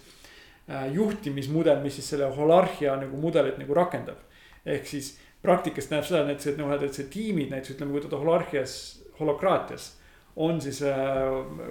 äh,. 0.68 0.90
juhtimismudel, 0.96 1.80
mis 1.84 2.00
siis 2.00 2.10
selle 2.16 2.28
holarhia 2.36 2.98
nagu 3.00 3.20
mudelit 3.22 3.60
nagu 3.62 3.78
rakendab. 3.78 4.20
ehk 4.66 4.88
siis 4.88 5.16
praktikas 5.42 5.92
näeb 5.92 6.04
seda 6.04 6.26
näiteks, 6.28 6.52
et 6.52 6.58
noh, 6.60 6.74
et 6.76 6.94
see 6.94 7.08
tiimid 7.12 7.54
näiteks 7.54 7.78
ütleme, 7.78 7.94
kui 7.94 8.04
võtta 8.04 8.20
holarhias, 8.20 8.74
holokraatias 9.20 9.94
on 10.38 10.60
siis 10.62 10.82
äh, 10.86 10.98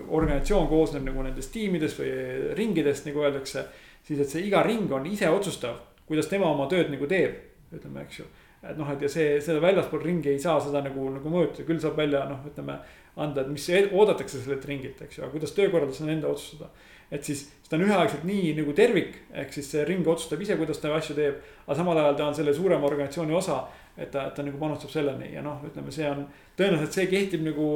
organisatsioon 0.09 0.67
koosneb 0.69 1.05
nagu 1.07 1.23
nendest 1.23 1.53
tiimidest 1.55 2.01
või 2.01 2.11
ringidest, 2.59 3.07
nagu 3.07 3.23
öeldakse. 3.23 3.67
siis, 4.03 4.21
et 4.21 4.31
see 4.31 4.47
iga 4.47 4.63
ring 4.63 4.91
on 4.93 5.07
ise 5.07 5.29
otsustav, 5.31 5.79
kuidas 6.07 6.27
tema 6.31 6.49
oma 6.51 6.67
tööd 6.71 6.91
nagu 6.91 7.07
teeb, 7.11 7.37
ütleme, 7.75 8.03
eks 8.07 8.19
ju. 8.21 8.27
Et 8.71 8.79
noh, 8.79 8.91
et 8.93 9.03
ja 9.07 9.11
see, 9.11 9.37
seda 9.45 9.63
väljaspool 9.63 10.03
ringi 10.05 10.33
ei 10.33 10.41
saa 10.43 10.59
seda 10.63 10.83
nagu, 10.85 11.09
nagu 11.15 11.33
mõõta, 11.33 11.65
küll 11.67 11.81
saab 11.83 11.99
välja 12.01 12.25
noh, 12.31 12.45
ütleme. 12.49 12.79
anda, 13.17 13.41
et 13.41 13.49
mis 13.49 13.65
oodatakse 13.97 14.43
sellelt 14.43 14.65
ringilt, 14.69 14.99
eks 15.01 15.17
ju, 15.17 15.23
aga 15.25 15.33
kuidas 15.33 15.55
töökorraldus 15.57 16.03
on 16.05 16.11
enda 16.13 16.29
otsustada. 16.29 16.71
et 17.11 17.25
siis 17.25 17.47
seda 17.63 17.79
on 17.79 17.87
üheaegselt 17.87 18.25
nii 18.29 18.55
nagu 18.59 18.73
tervik, 18.77 19.21
ehk 19.33 19.53
siis 19.53 19.71
see 19.71 19.85
ring 19.89 20.07
otsustab 20.07 20.43
ise, 20.43 20.57
kuidas 20.57 20.83
ta 20.83 20.95
asju 20.95 21.15
teeb. 21.17 21.39
aga 21.67 21.77
samal 21.79 21.99
ajal 21.99 22.17
ta 22.17 22.27
on 22.27 22.35
selle 22.35 22.55
suurema 22.55 22.87
organisatsiooni 22.87 23.35
osa, 23.35 23.63
et 23.97 24.11
ta, 24.11 24.31
ta 24.31 24.43
nagu 24.43 24.59
panustab 24.59 24.91
selleni 24.91 25.33
ja 25.33 25.43
noh, 25.43 25.63
ütleme, 25.65 25.93
see 25.93 26.11
on 26.11 26.27
tõenäoliselt 26.59 26.99
see 26.99 27.07
kehtib 27.13 27.47
nagu 27.47 27.71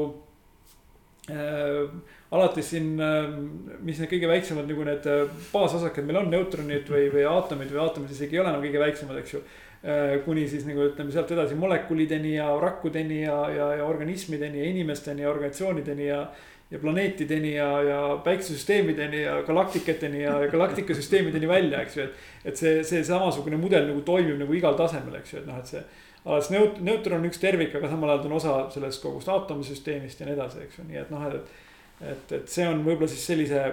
Äh, 1.31 1.89
alates 2.31 2.71
siin, 2.73 2.95
äh, 3.03 3.27
mis 3.85 3.99
need 4.01 4.09
kõige 4.11 4.29
väiksemad 4.31 4.67
nagu 4.71 4.85
need 4.87 5.05
äh, 5.11 5.27
baasosakad 5.53 6.07
meil 6.07 6.23
on, 6.23 6.31
neutronid 6.33 6.89
või, 6.91 7.11
või 7.13 7.27
aatomid 7.29 7.71
või 7.71 7.83
aatomid 7.85 8.15
isegi 8.15 8.39
ei 8.39 8.41
ole 8.43 8.51
enam 8.51 8.65
kõige 8.65 8.81
väiksemad, 8.83 9.19
eks 9.21 9.35
ju. 9.37 9.43
Kuni 10.27 10.43
siis 10.49 10.67
nagu 10.69 10.83
ütleme 10.85 11.13
sealt 11.13 11.31
edasi 11.33 11.57
molekulideni 11.57 12.35
ja 12.35 12.51
rakkudeni 12.61 13.23
ja, 13.23 13.37
ja, 13.49 13.69
ja 13.81 13.85
organismideni 13.89 14.61
ja 14.61 14.71
inimesteni 14.75 15.23
ja 15.25 15.31
organisatsioonideni 15.31 16.07
ja. 16.07 16.27
ja 16.71 16.79
planeetideni 16.79 17.55
ja, 17.55 17.69
ja 17.83 18.01
päiksesüsteemideni 18.25 19.23
ja 19.23 19.39
galaktikateni 19.43 20.23
ja 20.23 20.35
galaktikasüsteemideni 20.53 21.49
välja, 21.49 21.81
eks 21.81 21.97
ju, 21.97 22.05
et. 22.05 22.29
et 22.45 22.61
see, 22.61 22.85
see 22.85 23.01
samasugune 23.09 23.57
mudel 23.57 23.89
nagu 23.89 24.05
toimib 24.07 24.37
nagu 24.43 24.55
igal 24.55 24.77
tasemel, 24.79 25.17
eks 25.23 25.33
ju, 25.35 25.41
et 25.41 25.49
noh, 25.49 25.59
et 25.59 25.73
see 25.73 25.83
alles 26.25 26.51
neut-, 26.53 26.81
neutron 26.85 27.23
on 27.23 27.31
üks 27.31 27.41
tervik, 27.41 27.75
aga 27.75 27.89
samal 27.89 28.13
ajal 28.13 28.23
ta 28.23 28.29
on 28.29 28.37
osa 28.37 28.57
sellest 28.75 29.03
kogust 29.03 29.33
aatomisüsteemist 29.33 30.21
ja 30.21 30.29
nii 30.29 30.37
edasi, 30.37 30.67
eks 30.67 30.79
ju, 30.79 30.87
nii 30.91 31.01
et 31.01 31.15
noh, 31.15 31.25
et. 31.31 31.57
et, 32.01 32.37
et 32.37 32.53
see 32.53 32.69
on 32.69 32.85
võib-olla 32.85 33.09
siis 33.09 33.25
sellise 33.33 33.65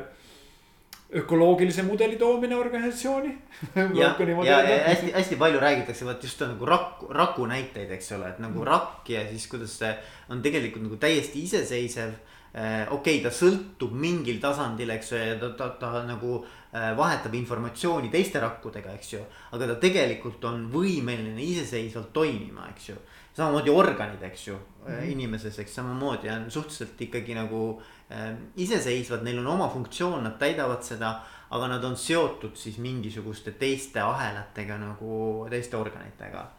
ökoloogilise 1.15 1.83
mudeli 1.87 2.17
toomine 2.19 2.55
organisatsiooni 2.55 3.29
ja, 3.95 4.15
ja, 4.43 4.61
ja 4.61 4.79
hästi, 4.89 5.11
hästi 5.15 5.35
palju 5.39 5.59
räägitakse, 5.59 6.05
vot 6.05 6.23
just 6.23 6.41
nagu 6.43 6.65
raku, 6.67 7.07
raku 7.15 7.45
näiteid, 7.47 7.91
eks 7.95 8.11
ole, 8.17 8.33
et 8.33 8.41
nagu 8.43 8.59
mm. 8.59 8.67
rakk 8.67 9.09
ja 9.15 9.23
siis 9.29 9.47
kuidas 9.47 9.77
see 9.79 9.93
on 10.29 10.41
tegelikult 10.43 10.83
nagu 10.83 10.99
täiesti 10.99 11.45
iseseisev 11.47 12.17
okei 12.89 13.19
okay,, 13.19 13.19
ta 13.21 13.31
sõltub 13.33 13.93
mingil 13.93 14.39
tasandil, 14.41 14.89
eks 14.95 15.11
ju, 15.11 15.19
ja 15.19 15.35
ta, 15.41 15.51
ta, 15.59 15.67
ta 15.77 16.01
nagu 16.07 16.39
äh, 16.41 16.89
vahetab 16.97 17.35
informatsiooni 17.37 18.09
teiste 18.13 18.41
rakkudega, 18.41 18.95
eks 18.97 19.13
ju. 19.13 19.21
aga 19.53 19.67
ta 19.73 19.75
tegelikult 19.83 20.43
on 20.49 20.65
võimeline 20.73 21.43
iseseisvalt 21.43 22.09
toimima, 22.15 22.69
eks 22.73 22.89
ju. 22.89 22.97
Samamoodi 23.37 23.69
organid, 23.69 24.23
eks 24.27 24.47
ju 24.47 24.55
mm, 24.55 24.91
-hmm. 24.91 25.11
inimeses, 25.11 25.59
eks 25.59 25.75
samamoodi 25.75 26.29
on 26.33 26.51
suhteliselt 26.51 27.01
ikkagi 27.01 27.35
nagu 27.37 27.81
äh, 28.11 28.35
iseseisvad, 28.55 29.23
neil 29.23 29.39
on 29.39 29.47
oma 29.47 29.69
funktsioon, 29.69 30.23
nad 30.23 30.39
täidavad 30.39 30.83
seda 30.83 31.19
aga 31.49 31.67
nad 31.67 31.83
on 31.83 31.95
seotud 31.97 32.55
siis 32.59 32.77
mingisuguste 32.77 33.51
teiste 33.51 34.01
ahelatega 34.03 34.77
nagu 34.77 35.47
teiste 35.49 35.77
organitega 35.77 36.49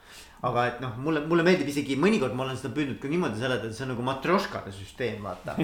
aga 0.47 0.64
et 0.71 0.83
noh, 0.83 0.95
mulle, 1.03 1.25
mulle 1.27 1.43
meeldib 1.47 1.69
isegi 1.73 1.97
mõnikord 1.99 2.35
ma 2.38 2.45
olen 2.45 2.59
seda 2.59 2.71
püüdnud 2.77 3.01
ka 3.03 3.11
niimoodi 3.11 3.41
seletada, 3.41 3.71
et 3.71 3.77
see 3.77 3.85
on 3.87 3.93
nagu 3.95 4.05
matrjoškade 4.07 4.73
süsteem, 4.75 5.25
vaata. 5.27 5.57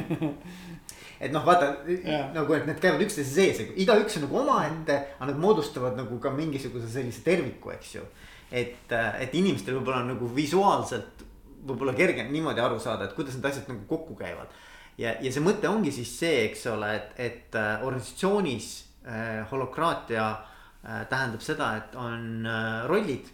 et 1.25 1.31
noh, 1.35 1.45
vaata 1.47 1.71
yeah. 1.87 2.27
nagu, 2.35 2.57
et 2.57 2.67
need 2.67 2.81
käivad 2.83 3.05
üksteise 3.07 3.31
sees, 3.37 3.75
igaüks 3.85 4.19
on 4.19 4.27
nagu 4.27 4.41
omaette, 4.43 4.99
aga 5.15 5.31
nad 5.31 5.39
moodustavad 5.41 5.99
nagu 6.01 6.19
ka 6.23 6.35
mingisuguse 6.35 6.91
sellise 6.91 7.23
terviku, 7.27 7.71
eks 7.77 7.95
ju. 8.01 8.07
Et, 8.55 8.93
et 8.95 9.35
inimestel 9.35 9.79
võib-olla 9.79 10.05
on 10.05 10.13
nagu 10.15 10.31
visuaalselt 10.37 11.25
võib-olla 11.65 11.95
kergem 11.97 12.31
niimoodi 12.33 12.63
aru 12.63 12.79
saada, 12.83 13.09
et 13.09 13.17
kuidas 13.17 13.37
need 13.39 13.47
asjad 13.49 13.71
nagu 13.73 13.87
kokku 13.91 14.17
käivad. 14.19 14.53
ja, 15.01 15.17
ja 15.21 15.33
see 15.33 15.43
mõte 15.43 15.69
ongi 15.69 15.93
siis 15.93 16.13
see, 16.19 16.45
eks 16.49 16.67
ole, 16.73 16.91
et, 17.01 17.15
et 17.19 17.57
äh, 17.59 17.87
organisatsioonis 17.87 18.69
äh, 19.07 19.41
holokraatia 19.51 20.27
äh, 20.31 21.07
tähendab 21.11 21.43
seda, 21.43 21.73
et 21.81 21.97
on 21.99 22.47
äh, 22.47 22.85
rollid 22.91 23.33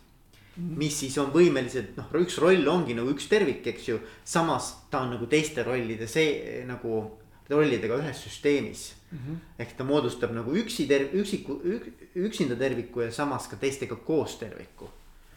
mis 0.60 0.96
siis 1.02 1.14
on 1.20 1.30
võimelised, 1.32 1.94
noh, 1.96 2.10
üks 2.20 2.36
roll 2.42 2.66
ongi 2.68 2.96
nagu 2.96 3.12
üks 3.14 3.28
tervik, 3.30 3.64
eks 3.72 3.88
ju. 3.88 3.98
samas 4.24 4.74
ta 4.90 5.04
on 5.04 5.14
nagu 5.14 5.28
teiste 5.30 5.64
rollide 5.64 6.08
see 6.10 6.64
nagu 6.68 7.04
rollidega 7.50 7.98
ühes 7.98 8.22
süsteemis 8.24 8.82
mm. 9.10 9.18
-hmm. 9.18 9.36
ehk 9.58 9.76
ta 9.76 9.84
moodustab 9.84 10.32
nagu 10.34 10.54
üksi 10.54 10.86
terv-, 10.90 11.14
üksiku 11.14 11.60
ük,, 11.64 11.88
üksinda 12.14 12.58
terviku 12.58 13.00
ja 13.00 13.12
samas 13.12 13.48
ka 13.48 13.56
teistega 13.56 13.96
koos 13.96 14.36
terviku. 14.36 14.90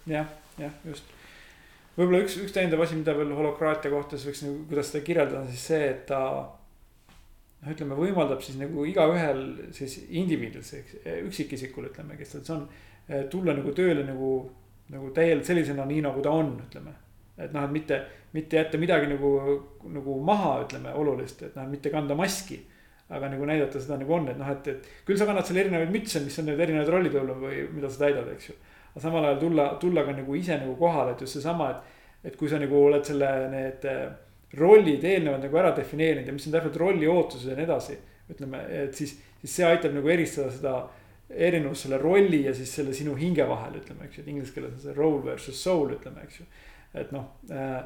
Jah, 0.09 0.31
jah, 0.59 0.73
just. 0.87 1.13
võib-olla 1.97 2.23
üks, 2.25 2.39
üks 2.43 2.55
täiendav 2.55 2.83
asi, 2.83 2.97
mida 2.99 3.15
veel 3.17 3.35
holokraatia 3.37 3.93
kohta 3.93 4.17
siis 4.17 4.31
võiks 4.31 4.43
nagu, 4.47 4.65
kuidas 4.71 4.91
seda 4.91 5.05
kirjeldada, 5.05 5.43
on 5.43 5.53
siis 5.53 5.67
see, 5.71 5.83
et 5.91 6.07
ta 6.09 6.23
noh, 6.39 7.69
ütleme, 7.71 7.99
võimaldab 7.99 8.41
siis 8.43 8.57
nagu 8.59 8.87
igaühel 8.89 9.45
siis 9.75 10.01
indiviidil, 10.09 10.65
üksikisikul 11.29 11.91
ütleme, 11.91 12.17
kes 12.19 12.35
tal 12.35 12.43
see 12.47 12.57
on, 12.57 12.67
tulla 13.31 13.55
nagu 13.55 13.71
tööle 13.75 14.03
nagu 14.07 14.33
nagu 14.91 15.13
täielikult 15.15 15.47
sellisena, 15.47 15.85
nii 15.87 16.03
nagu 16.03 16.21
ta 16.23 16.33
on, 16.35 16.53
ütleme. 16.67 16.93
et 17.37 17.53
noh, 17.53 17.63
et 17.65 17.73
mitte, 17.73 17.99
mitte 18.35 18.59
jätta 18.59 18.77
midagi 18.77 19.07
nagu, 19.09 19.31
nagu 19.93 20.19
maha, 20.21 20.59
ütleme 20.67 20.93
olulist, 20.99 21.41
et 21.47 21.55
noh, 21.57 21.67
mitte 21.69 21.91
kanda 21.93 22.17
maski. 22.17 22.61
aga 23.13 23.27
nagu 23.29 23.45
näidata 23.45 23.77
seda 23.83 23.97
nagu 23.99 24.13
on, 24.15 24.29
et 24.31 24.37
noh, 24.39 24.47
et, 24.49 24.67
et 24.71 24.85
küll 25.05 25.17
sa 25.19 25.25
kannad 25.27 25.45
seal 25.45 25.59
erinevaid 25.61 25.91
mütse, 25.93 26.21
mis 26.23 26.37
on 26.39 26.47
need 26.49 26.61
erinevad 26.63 26.87
rollid 26.89 27.13
võib-olla 27.13 27.35
või 27.37 27.59
mida 27.75 27.89
sa 27.91 28.05
täidad, 28.05 28.29
eks 28.31 28.47
ju. 28.49 28.55
Aga 28.93 29.01
samal 29.01 29.25
ajal 29.25 29.39
tulla, 29.41 29.67
tulla 29.82 30.06
ka 30.06 30.13
nagu 30.13 30.36
ise 30.38 30.58
nagu 30.62 30.75
kohale, 30.77 31.15
et 31.15 31.21
just 31.25 31.39
seesama, 31.39 31.69
et, 31.73 32.29
et 32.29 32.36
kui 32.39 32.49
sa 32.49 32.62
nagu 32.62 32.77
oled 32.77 33.06
selle, 33.06 33.29
need 33.51 33.86
eh, 33.89 34.03
rollid 34.60 35.06
eelnevalt 35.10 35.47
nagu 35.47 35.58
ära 35.58 35.71
defineerinud 35.75 36.29
ja 36.29 36.36
mis 36.36 36.45
on 36.47 36.53
täpselt 36.53 36.77
rolli 36.77 37.10
ootused 37.10 37.49
ja 37.49 37.58
nii 37.58 37.65
edasi. 37.65 37.97
ütleme, 38.34 38.62
et 38.71 38.93
siis, 38.95 39.17
siis 39.41 39.56
see 39.58 39.65
aitab 39.67 39.91
nagu 39.97 40.10
eristada 40.10 40.51
seda 40.53 40.75
erinevus 41.29 41.82
selle 41.84 41.97
rolli 41.99 42.43
ja 42.45 42.53
siis 42.56 42.71
selle 42.75 42.93
sinu 42.93 43.15
hinge 43.19 43.43
vahel, 43.49 43.75
ütleme, 43.82 44.06
eks 44.06 44.17
ju, 44.17 44.23
et 44.23 44.29
inglise 44.32 44.53
keeles 44.53 44.77
on 44.77 44.86
see 44.86 44.93
role 44.95 45.19
versus 45.25 45.60
soul, 45.60 45.91
ütleme, 45.97 46.23
eks 46.23 46.39
ju. 46.39 46.45
et 47.01 47.12
noh 47.12 47.25
äh,, 47.51 47.82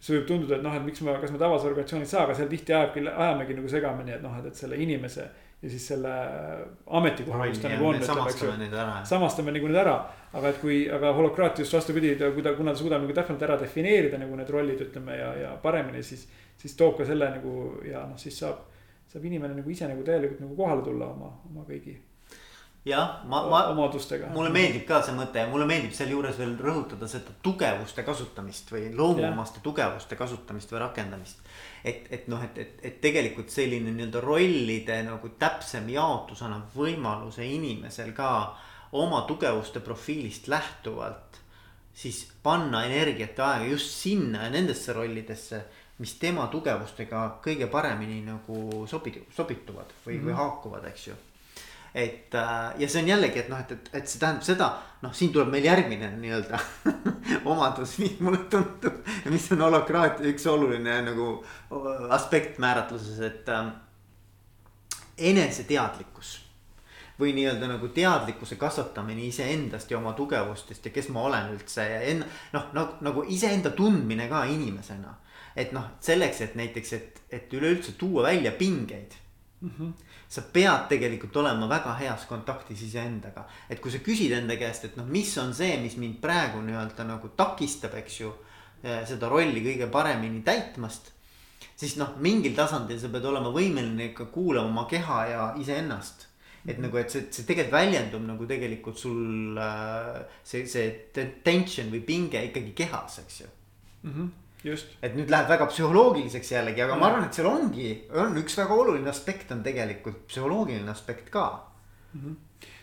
see 0.00 0.14
võib 0.16 0.28
tunduda, 0.28 0.58
et 0.58 0.64
noh, 0.64 0.74
et 0.76 0.84
miks 0.86 1.02
me, 1.04 1.16
kas 1.20 1.32
me 1.34 1.40
tavases 1.40 1.66
organisatsioonis 1.68 2.14
saa, 2.14 2.24
aga 2.26 2.36
seal 2.38 2.48
tihti 2.50 2.74
ajabki, 2.76 3.02
ajamegi 3.10 3.58
nagu 3.58 3.72
segamini, 3.72 4.14
et 4.16 4.24
noh, 4.24 4.38
et, 4.38 4.48
et 4.50 4.60
selle 4.60 4.78
inimese 4.80 5.26
ja 5.62 5.70
siis 5.72 5.86
selle 5.88 6.12
ametikoha, 6.86 7.48
kus 7.48 7.62
ta 7.62 7.72
nagu 7.72 7.88
on. 7.88 8.00
samastame 8.04 8.56
need 8.60 8.74
ära. 8.76 9.00
samastame 9.08 9.54
nagu 9.56 9.70
need 9.70 9.80
ära, 9.80 9.96
aga 10.36 10.52
et 10.52 10.60
kui, 10.60 10.82
aga 10.92 11.12
holokraat 11.16 11.58
just 11.64 11.74
vastupidi, 11.74 12.14
kui 12.20 12.44
ta, 12.44 12.52
kuna 12.58 12.74
ta 12.76 12.82
suudab 12.82 13.02
nagu 13.04 13.16
täpsemalt 13.16 13.44
ära 13.48 13.58
defineerida 13.60 14.20
nagu 14.20 14.36
need 14.36 14.52
rollid, 14.52 14.82
ütleme 14.88 15.16
ja, 15.16 15.34
ja 15.46 15.52
paremini, 15.62 16.02
siis. 16.04 16.26
siis 16.56 16.72
toob 16.76 16.94
ka 16.96 17.04
selle 17.04 17.26
nagu 17.34 17.52
ja 17.84 18.06
noh, 18.08 18.16
siis 18.20 18.38
saab 18.40 18.62
saab 19.16 19.24
inimene 19.28 19.54
nagu 19.56 19.70
ise 19.70 19.88
nagu 19.88 20.04
täielikult 20.04 20.42
nagu 20.42 20.56
kohale 20.58 20.84
tulla 20.84 21.08
oma, 21.14 21.30
oma 21.50 21.64
kõigi. 21.68 21.96
Jah, 22.86 23.22
ma, 23.26 23.42
ma, 23.50 23.88
mulle 24.32 24.50
meeldib 24.54 24.84
ka 24.86 25.00
see 25.02 25.14
mõte 25.16 25.42
ja 25.42 25.48
mulle 25.50 25.66
meeldib 25.66 25.94
sealjuures 25.96 26.38
veel 26.38 26.54
rõhutada 26.62 27.08
seda 27.10 27.34
tugevuste 27.42 28.04
kasutamist 28.06 28.70
või 28.70 28.92
loomuomaste 28.94 29.62
tugevuste 29.64 30.18
kasutamist 30.18 30.70
või 30.72 30.82
rakendamist. 30.84 31.40
et, 31.84 32.06
et 32.10 32.28
noh, 32.30 32.42
et, 32.46 32.58
et, 32.58 32.76
et 32.86 33.00
tegelikult 33.02 33.50
selline 33.50 33.90
nii-öelda 33.90 34.22
rollide 34.22 35.00
nagu 35.08 35.32
täpsem 35.38 35.88
jaotus 35.90 36.44
annab 36.46 36.70
võimaluse 36.76 37.46
inimesel 37.46 38.14
ka 38.14 38.30
oma 38.92 39.24
tugevuste 39.26 39.80
profiilist 39.80 40.46
lähtuvalt 40.48 41.40
siis 41.96 42.26
panna 42.42 42.84
energiat 42.86 43.38
ja 43.38 43.50
aega 43.54 43.72
just 43.72 43.90
sinna 43.98 44.44
ja 44.44 44.50
nendesse 44.52 44.92
rollidesse 44.92 45.64
mis 45.98 46.12
tema 46.20 46.46
tugevustega 46.52 47.22
kõige 47.44 47.68
paremini 47.72 48.20
nagu 48.24 48.84
sobi-, 48.88 49.24
sobituvad 49.32 49.94
või 50.04 50.18
mm, 50.18 50.20
-hmm. 50.20 50.26
või 50.26 50.32
mhm. 50.32 50.40
haakuvad, 50.40 50.84
eks 50.92 51.06
ju. 51.08 51.14
Et 51.94 52.34
äh, 52.34 52.74
ja 52.78 52.88
see 52.88 53.02
on 53.02 53.08
jällegi, 53.08 53.40
et 53.40 53.48
noh, 53.48 53.60
et, 53.60 53.72
et, 53.72 53.90
et 54.00 54.08
see 54.08 54.20
tähendab 54.20 54.44
seda, 54.46 54.70
noh, 55.02 55.14
siin 55.16 55.32
tuleb 55.34 55.50
meil 55.52 55.64
järgmine 55.64 56.10
nii-öelda 56.20 56.60
omadus, 57.52 57.96
mis 58.02 58.18
mulle 58.20 58.44
tundub. 58.52 59.02
mis 59.32 59.50
on 59.52 59.64
holokraatia 59.66 60.32
üks 60.32 60.46
oluline 60.50 61.00
nagu 61.10 61.30
aspekt 62.14 62.58
määratluses, 62.62 63.20
et 63.24 63.52
äh, 63.52 63.70
eneseteadlikkus 65.32 66.34
või 67.20 67.32
nii-öelda 67.32 67.68
nagu 67.70 67.88
teadlikkuse 67.96 68.58
kasvatamine 68.60 69.24
iseendast 69.24 69.90
ja 69.90 69.96
oma 69.96 70.12
tugevustest 70.12 70.84
ja 70.84 70.92
kes 70.92 71.08
ma 71.08 71.22
olen 71.30 71.54
üldse 71.54 71.86
ja 71.88 72.02
enn-, 72.12 72.26
noh, 72.52 72.66
nagu, 72.76 72.98
nagu 73.00 73.24
iseenda 73.32 73.72
tundmine 73.72 74.28
ka 74.28 74.44
inimesena 74.52 75.14
et 75.56 75.72
noh, 75.72 75.88
selleks, 76.04 76.42
et 76.44 76.56
näiteks, 76.58 76.92
et, 76.96 77.22
et 77.32 77.54
üleüldse 77.56 77.96
tuua 77.98 78.26
välja 78.28 78.52
pingeid 78.52 79.16
mm. 79.60 79.70
-hmm. 79.70 79.92
Sa 80.28 80.42
pead 80.52 80.88
tegelikult 80.90 81.36
olema 81.42 81.68
väga 81.70 81.94
heas 82.00 82.26
kontaktis 82.26 82.82
iseendaga, 82.88 83.46
et 83.70 83.80
kui 83.80 83.92
sa 83.94 84.02
küsid 84.04 84.34
enda 84.36 84.56
käest, 84.58 84.84
et 84.88 84.96
noh, 84.98 85.06
mis 85.06 85.30
on 85.38 85.54
see, 85.54 85.76
mis 85.82 85.96
mind 86.02 86.18
praegu 86.22 86.62
nii-öelda 86.64 87.06
nagu 87.06 87.30
takistab, 87.38 87.94
eks 88.02 88.20
ju. 88.20 88.32
Eh, 88.82 89.02
seda 89.08 89.30
rolli 89.32 89.62
kõige 89.64 89.90
paremini 89.90 90.42
täitmast. 90.44 91.12
siis 91.76 91.96
noh, 91.96 92.14
mingil 92.20 92.54
tasandil 92.56 92.98
sa 93.00 93.08
pead 93.12 93.24
olema 93.24 93.50
võimeline 93.52 94.10
ikka 94.10 94.26
kuulama 94.32 94.68
oma 94.68 94.84
keha 94.88 95.18
ja 95.28 95.42
iseennast 95.60 96.26
et 96.66 96.78
nagu, 96.82 96.96
et 96.98 97.10
see, 97.10 97.26
see 97.30 97.44
tegelikult 97.46 97.72
väljendub 97.72 98.24
nagu 98.26 98.46
tegelikult 98.48 98.98
sul 98.98 99.58
äh, 99.60 100.24
see, 100.42 100.64
see 100.66 101.26
tension 101.44 101.92
või 101.92 102.02
pinge 102.06 102.42
ikkagi 102.48 102.72
kehas, 102.76 103.20
eks 103.22 103.40
ju 103.40 103.46
mm. 103.46 104.12
-hmm 104.12 104.45
et 105.02 105.14
nüüd 105.18 105.30
läheb 105.32 105.48
väga 105.52 105.68
psühholoogiliseks 105.70 106.52
jällegi, 106.52 106.82
aga 106.84 106.96
ja. 106.96 107.00
ma 107.00 107.10
arvan, 107.10 107.28
et 107.28 107.38
seal 107.38 107.50
ongi, 107.50 107.92
on 108.22 108.36
üks 108.42 108.58
väga 108.58 108.80
oluline 108.82 109.12
aspekt 109.12 109.52
on 109.54 109.62
tegelikult 109.66 110.26
psühholoogiline 110.30 110.90
aspekt 110.90 111.30
ka 111.30 111.46
mm. 112.14 112.20
-hmm 112.24 112.42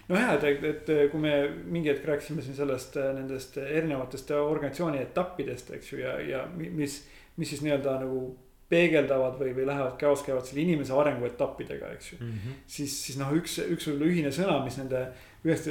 nojah, 0.10 0.34
et, 0.36 0.44
et, 0.44 0.90
et 0.90 1.12
kui 1.12 1.20
me 1.20 1.34
mingi 1.72 1.90
hetk 1.90 2.06
rääkisime 2.06 2.44
siin 2.44 2.56
sellest 2.58 2.98
nendest 3.16 3.58
erinevatest 3.58 4.34
organisatsiooni 4.36 5.00
etappidest, 5.00 5.72
eks 5.78 5.94
ju, 5.94 6.00
ja, 6.02 6.18
ja 6.20 6.42
mis, 6.56 6.98
mis 7.40 7.54
siis 7.54 7.64
nii-öelda 7.64 7.96
nagu 8.04 8.26
peegeldavad 8.74 9.38
või, 9.40 9.52
või 9.58 9.68
lähevad 9.70 9.98
käos 10.02 10.24
käivad 10.26 10.48
selle 10.48 10.64
inimese 10.64 10.96
arenguetappidega, 10.98 11.92
eks 11.98 12.14
ju 12.14 12.18
mm. 12.20 12.32
-hmm. 12.32 12.64
siis, 12.78 12.96
siis 13.06 13.20
noh, 13.20 13.34
üks, 13.38 13.60
üks 13.64 13.88
võib-olla 13.90 14.10
ühine 14.12 14.32
sõna, 14.34 14.58
mis 14.66 14.80
nende 14.82 15.06
ühest 15.44 15.68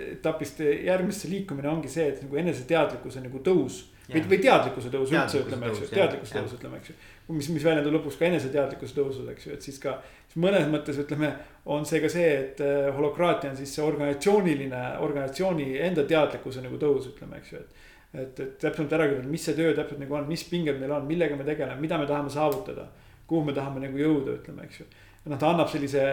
etapist 0.00 0.62
järgmisse 0.62 1.30
liikumine 1.30 1.68
ongi 1.68 1.90
see, 1.92 2.08
et 2.12 2.22
nagu 2.22 2.38
eneseteadlikkuse 2.42 3.24
nagu 3.24 3.42
tõus 3.44 3.84
või, 4.12 4.22
või 4.30 4.38
teadlikkuse 4.42 4.90
tõus 4.92 5.12
üldse 5.12 5.40
ütleme, 5.42 5.70
eks 5.70 5.82
ju, 5.82 5.88
teadlikkuse 5.92 6.36
tõus 6.36 6.54
ütleme, 6.56 6.80
eks 6.80 6.92
ju. 6.92 6.96
mis, 7.34 7.48
mis 7.54 7.64
väljendub 7.66 7.96
lõpuks 7.96 8.18
ka 8.20 8.28
eneseteadlikkuse 8.28 8.96
tõusus, 8.96 9.30
eks 9.32 9.48
ju, 9.48 9.56
et 9.56 9.66
siis 9.66 9.80
ka. 9.82 9.96
siis 10.28 10.38
mõnes 10.42 10.68
mõttes 10.72 11.00
ütleme, 11.02 11.32
on 11.74 11.86
see 11.88 12.02
ka 12.04 12.10
see, 12.12 12.28
et 12.42 12.62
äh, 12.64 12.90
holokraatia 12.96 13.50
on 13.50 13.58
siis 13.58 13.74
see 13.74 13.84
organisatsiooniline, 13.86 14.84
organisatsiooni 15.06 15.72
enda 15.88 16.06
teadlikkuse 16.06 16.62
nagu 16.64 16.78
tõus, 16.82 17.10
ütleme, 17.14 17.42
eks 17.42 17.52
ju, 17.54 17.64
et. 17.64 17.82
et, 18.14 18.44
et 18.44 18.54
täpsemalt 18.62 18.94
ära 18.98 19.08
küsida, 19.10 19.32
mis 19.32 19.48
see 19.48 19.58
töö 19.58 19.74
täpselt 19.74 20.00
nagu 20.04 20.20
on, 20.20 20.28
mis 20.30 20.46
pinged 20.50 20.78
meil 20.80 20.94
on, 20.98 21.08
millega 21.08 21.38
me 21.38 21.48
tegeleme, 21.48 21.82
mida 21.82 21.98
me 21.98 22.06
tahame 22.06 22.30
saavutada. 22.32 22.88
kuhu 23.26 23.42
me 23.42 23.52
tahame 23.52 23.80
nagu 23.82 23.98
jõuda, 23.98 24.38
ütleme, 24.38 24.68
eks 24.68 24.80
ju. 24.80 24.86
Noh, 25.26 25.38
ta 25.38 25.50
annab 25.50 25.70
sellise 25.72 26.06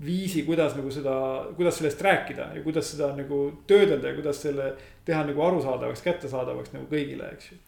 viisi, 0.00 0.44
kuidas 0.46 0.76
nagu 0.78 0.90
seda, 0.94 1.14
kuidas 1.56 1.80
sellest 1.80 2.02
rääkida 2.06 2.50
ja 2.54 2.62
kuidas 2.64 2.92
seda 2.92 3.10
nagu 3.16 3.42
töödelda 3.68 4.12
ja 4.12 4.16
kuidas 4.16 4.42
selle 4.46 4.72
teha 5.04 5.24
nagu 5.28 5.42
arusaadavaks, 5.44 6.02
kättesaadavaks 6.06 6.74
nagu 6.76 6.88
kõigile, 6.90 7.32
eks 7.34 7.52
ju. 7.52 7.60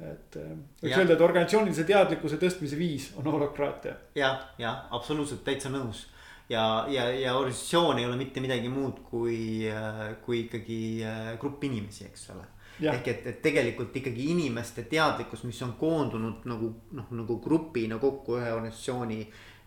et 0.00 0.40
äh, 0.40 0.52
võiks 0.82 0.98
öelda, 0.98 1.14
et 1.14 1.24
organisatsioonilise 1.28 1.86
teadlikkuse 1.88 2.40
tõstmise 2.42 2.78
viis 2.78 3.12
on 3.16 3.28
holokraatia. 3.30 3.94
ja, 4.14 4.34
ja 4.58 4.76
absoluutselt 4.90 5.44
täitsa 5.44 5.72
nõus 5.72 6.06
ja, 6.48 6.86
ja, 6.88 7.10
ja 7.10 7.36
organisatsioon 7.36 7.98
ei 7.98 8.06
ole 8.06 8.16
mitte 8.16 8.40
midagi 8.40 8.68
muud 8.68 9.00
kui, 9.10 9.38
äh, 9.70 10.16
kui 10.24 10.44
ikkagi 10.46 10.80
äh, 11.04 11.32
grupp 11.40 11.64
inimesi, 11.64 12.06
eks 12.10 12.30
ole. 12.34 12.52
Jah. 12.76 12.92
ehk 12.92 13.06
et, 13.08 13.26
et 13.30 13.36
tegelikult 13.40 13.94
ikkagi 13.96 14.26
inimeste 14.34 14.82
teadlikkus, 14.84 15.46
mis 15.48 15.56
on 15.64 15.70
koondunud 15.80 16.42
nagu 16.44 16.66
noh, 16.92 17.06
nagu 17.22 17.38
grupina 17.40 17.96
kokku 17.96 18.36
ühe 18.36 18.50
organisatsiooni 18.52 19.22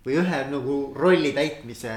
või 0.05 0.19
ühe 0.21 0.43
nagu 0.51 0.79
rolli 0.95 1.33
täitmise 1.35 1.95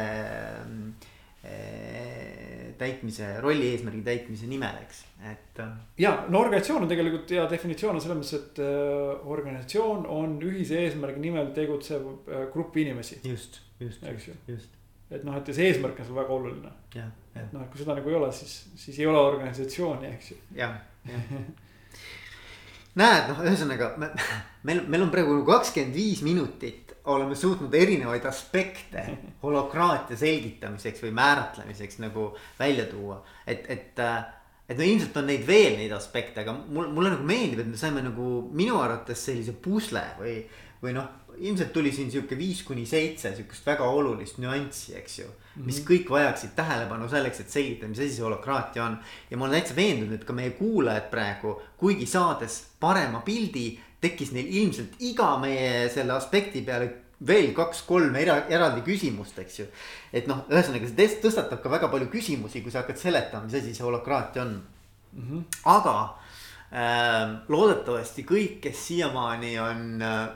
eh, 1.45 2.43
täitmise, 2.83 3.29
rolli 3.41 3.71
eesmärgi 3.73 4.03
täitmise 4.07 4.49
nimel, 4.51 4.77
eks, 4.83 5.03
et. 5.31 5.61
äh, 5.63 5.73
ja 6.01 6.13
no 6.33 6.43
organisatsioon 6.43 6.87
on 6.87 6.91
tegelikult 6.91 7.31
hea 7.35 7.45
definitsioon 7.51 7.99
on 7.99 8.05
selles 8.05 8.21
mõttes, 8.21 8.35
et 8.39 8.61
äh, 8.65 9.27
organisatsioon 9.35 10.07
on 10.11 10.37
ühise 10.43 10.81
eesmärgi 10.87 11.23
nimel 11.23 11.53
tegutsev 11.57 12.07
grupp 12.55 12.79
inimesi. 12.83 13.21
just, 13.25 13.61
just, 13.81 14.05
Eks 14.09 14.29
ju. 14.31 14.37
just, 14.55 14.79
et 15.11 15.27
noh, 15.27 15.37
et 15.39 15.51
ja 15.51 15.57
see 15.57 15.69
eesmärk 15.71 16.01
on 16.01 16.09
seal 16.09 16.21
väga 16.23 16.39
oluline. 16.39 16.73
et 16.97 17.53
noh, 17.53 17.63
et 17.63 17.73
kui 17.73 17.83
seda 17.83 17.99
nagu 17.99 18.13
ei 18.13 18.19
ole, 18.19 18.31
siis, 18.37 18.57
siis 18.77 19.03
ei 19.03 19.11
ole 19.11 19.21
organisatsiooni, 19.33 20.15
eks 20.17 20.33
ju. 20.33 20.41
jah, 20.59 20.79
jah. 21.09 21.29
näed, 23.03 23.29
noh, 23.31 23.45
ühesõnaga 23.47 23.95
me, 24.01 24.11
meil, 24.69 24.83
meil 24.89 25.07
on 25.07 25.15
praegu 25.15 25.39
kakskümmend 25.49 25.97
viis 25.97 26.25
minutit 26.27 26.92
oleme 27.05 27.35
suutnud 27.35 27.75
erinevaid 27.75 28.25
aspekte 28.29 29.03
holokraatia 29.43 30.17
selgitamiseks 30.17 31.03
või 31.03 31.11
määratlemiseks 31.19 31.99
nagu 32.05 32.29
välja 32.59 32.87
tuua, 32.91 33.23
et, 33.47 33.67
et 33.71 33.99
äh, 34.03 34.23
et 34.73 34.79
no 34.79 34.87
ilmselt 34.87 35.17
on 35.21 35.27
neid 35.29 35.43
veel 35.47 35.77
neid 35.81 35.93
aspekte, 35.95 36.43
aga 36.45 36.55
mul, 36.55 36.91
mulle 36.95 37.13
nagu 37.15 37.27
meeldib, 37.27 37.63
et 37.63 37.71
me 37.73 37.81
saime 37.81 38.03
nagu 38.05 38.29
minu 38.55 38.79
arvates 38.81 39.25
sellise 39.29 39.55
pusle 39.65 40.05
või, 40.21 40.39
või 40.83 40.95
noh. 40.97 41.19
ilmselt 41.33 41.73
tuli 41.73 41.89
siin 41.95 42.11
sihuke 42.13 42.37
viis 42.37 42.61
kuni 42.67 42.85
seitse 42.87 43.31
sihukest 43.33 43.67
väga 43.67 43.87
olulist 43.89 44.37
nüanssi, 44.43 44.93
eks 44.99 45.19
ju. 45.19 45.29
mis 45.65 45.81
kõik 45.85 46.11
vajaksid 46.13 46.53
tähelepanu 46.57 47.09
selleks, 47.09 47.41
et 47.41 47.53
selgitada, 47.53 47.89
mis 47.91 48.01
asi 48.01 48.17
see 48.17 48.25
holokraatia 48.25 48.85
on. 48.85 48.99
ja 49.31 49.39
ma 49.39 49.49
olen 49.49 49.59
täitsa 49.59 49.77
veendunud, 49.77 50.15
et 50.17 50.27
ka 50.29 50.37
meie 50.37 50.55
kuulajad 50.57 51.09
praegu, 51.13 51.57
kuigi 51.81 52.07
saades 52.07 52.63
parema 52.81 53.25
pildi, 53.27 53.67
tekkis 54.03 54.33
neil 54.35 54.51
ilmselt 54.51 54.99
iga 55.01 55.37
meie 55.43 55.89
selle 55.93 56.17
aspekti 56.17 56.65
peale 56.67 56.91
veel 57.27 57.53
kaks-kolm 57.55 58.17
era, 58.19 58.41
eraldi 58.51 58.83
küsimust, 58.87 59.39
eks 59.39 59.61
ju. 59.61 59.67
et 60.13 60.27
noh, 60.31 60.43
ühesõnaga 60.51 60.89
see 60.91 61.21
tõstatab 61.23 61.63
ka 61.63 61.71
väga 61.71 61.91
palju 61.93 62.11
küsimusi, 62.13 62.65
kui 62.65 62.75
sa 62.75 62.83
hakkad 62.83 62.99
seletama, 62.99 63.47
mis 63.47 63.59
asi 63.61 63.75
see 63.77 63.87
holokraatia 63.87 64.43
on 64.43 64.57
mm. 64.57 65.29
-hmm. 65.29 65.45
aga 65.71 65.95
äh, 66.73 67.37
loodetavasti 67.49 68.27
kõik, 68.29 68.59
kes 68.67 68.87
siiamaani 68.89 69.59
on 69.63 70.03
äh, 70.03 70.29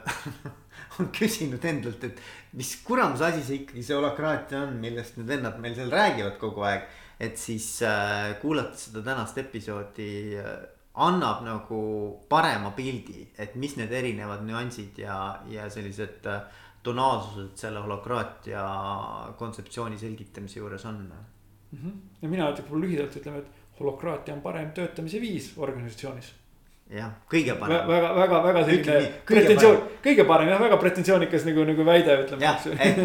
on 0.99 1.11
küsinud 1.13 1.65
endalt, 1.65 2.03
et 2.03 2.21
mis 2.53 2.75
kuramuse 2.83 3.25
asi 3.25 3.43
see 3.43 3.61
ikkagi 3.63 3.83
see 3.83 3.97
holokraatia 3.97 4.63
on, 4.67 4.79
millest 4.81 5.17
need 5.17 5.27
vennad 5.27 5.59
meil 5.59 5.75
seal 5.75 5.91
räägivad 5.91 6.39
kogu 6.39 6.63
aeg. 6.69 6.87
et 7.19 7.37
siis 7.37 7.81
äh, 7.81 8.37
kuulates 8.41 8.83
seda 8.85 9.01
tänast 9.01 9.37
episoodi 9.41 10.37
äh, 10.37 10.57
annab 10.97 11.43
nagu 11.45 11.79
parema 12.29 12.71
pildi, 12.75 13.27
et 13.37 13.55
mis 13.55 13.75
need 13.77 13.91
erinevad 13.93 14.41
nüansid 14.45 14.97
ja, 15.01 15.17
ja 15.51 15.67
sellised 15.69 16.25
äh, 16.25 16.41
tonaalsused 16.83 17.57
selle 17.59 17.83
holokraatia 17.83 18.63
kontseptsiooni 19.37 19.99
selgitamise 19.99 20.59
juures 20.59 20.85
on. 20.89 21.05
ja 22.21 22.29
mina 22.29 22.49
ütleks 22.53 22.73
lühidalt 22.73 23.17
ütleme, 23.19 23.43
et 23.43 23.79
holokraatia 23.79 24.33
on 24.33 24.41
parem 24.41 24.71
töötamise 24.71 25.21
viis 25.21 25.51
organisatsioonis. 25.57 26.33
Jah, 26.93 27.11
kõige 27.31 27.55
parem. 27.59 27.87
väga, 27.87 28.09
väga, 28.15 28.39
väga 28.45 28.63
selline 28.67 28.97
pretensioon, 29.27 29.79
kõige 30.03 30.25
parem 30.27 30.51
jah, 30.51 30.59
väga 30.61 30.77
pretensioonikas 30.81 31.45
nagu, 31.47 31.65
nagu 31.67 31.85
väide 31.87 32.15
ütleme. 32.23 32.53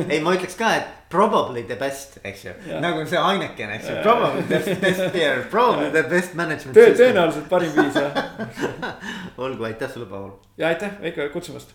ei, 0.09 0.21
ma 0.23 0.35
ütleks 0.37 0.57
ka, 0.59 0.71
et 0.79 0.91
probably 1.13 1.65
the 1.69 1.77
best, 1.77 2.19
eks 2.25 2.45
ju, 2.47 2.55
nagu 2.83 3.03
see 3.11 3.21
ainekene, 3.21 3.77
eks 3.77 3.91
ju, 3.91 3.97
probably 4.07 4.43
the 4.49 4.77
best 4.81 5.17
here, 5.17 5.43
probably 5.51 5.91
the 5.95 6.05
best 6.09 6.35
management. 6.39 6.79
tõenäoliselt 6.79 7.49
parim 7.51 7.75
viis 7.77 7.99
jah. 7.99 8.17
olgu, 9.45 9.69
aitäh 9.69 9.91
sulle, 9.93 10.07
Paul. 10.11 10.31
ja 10.59 10.71
aitäh 10.73 10.99
Veiko 11.03 11.29
kutsumast 11.35 11.71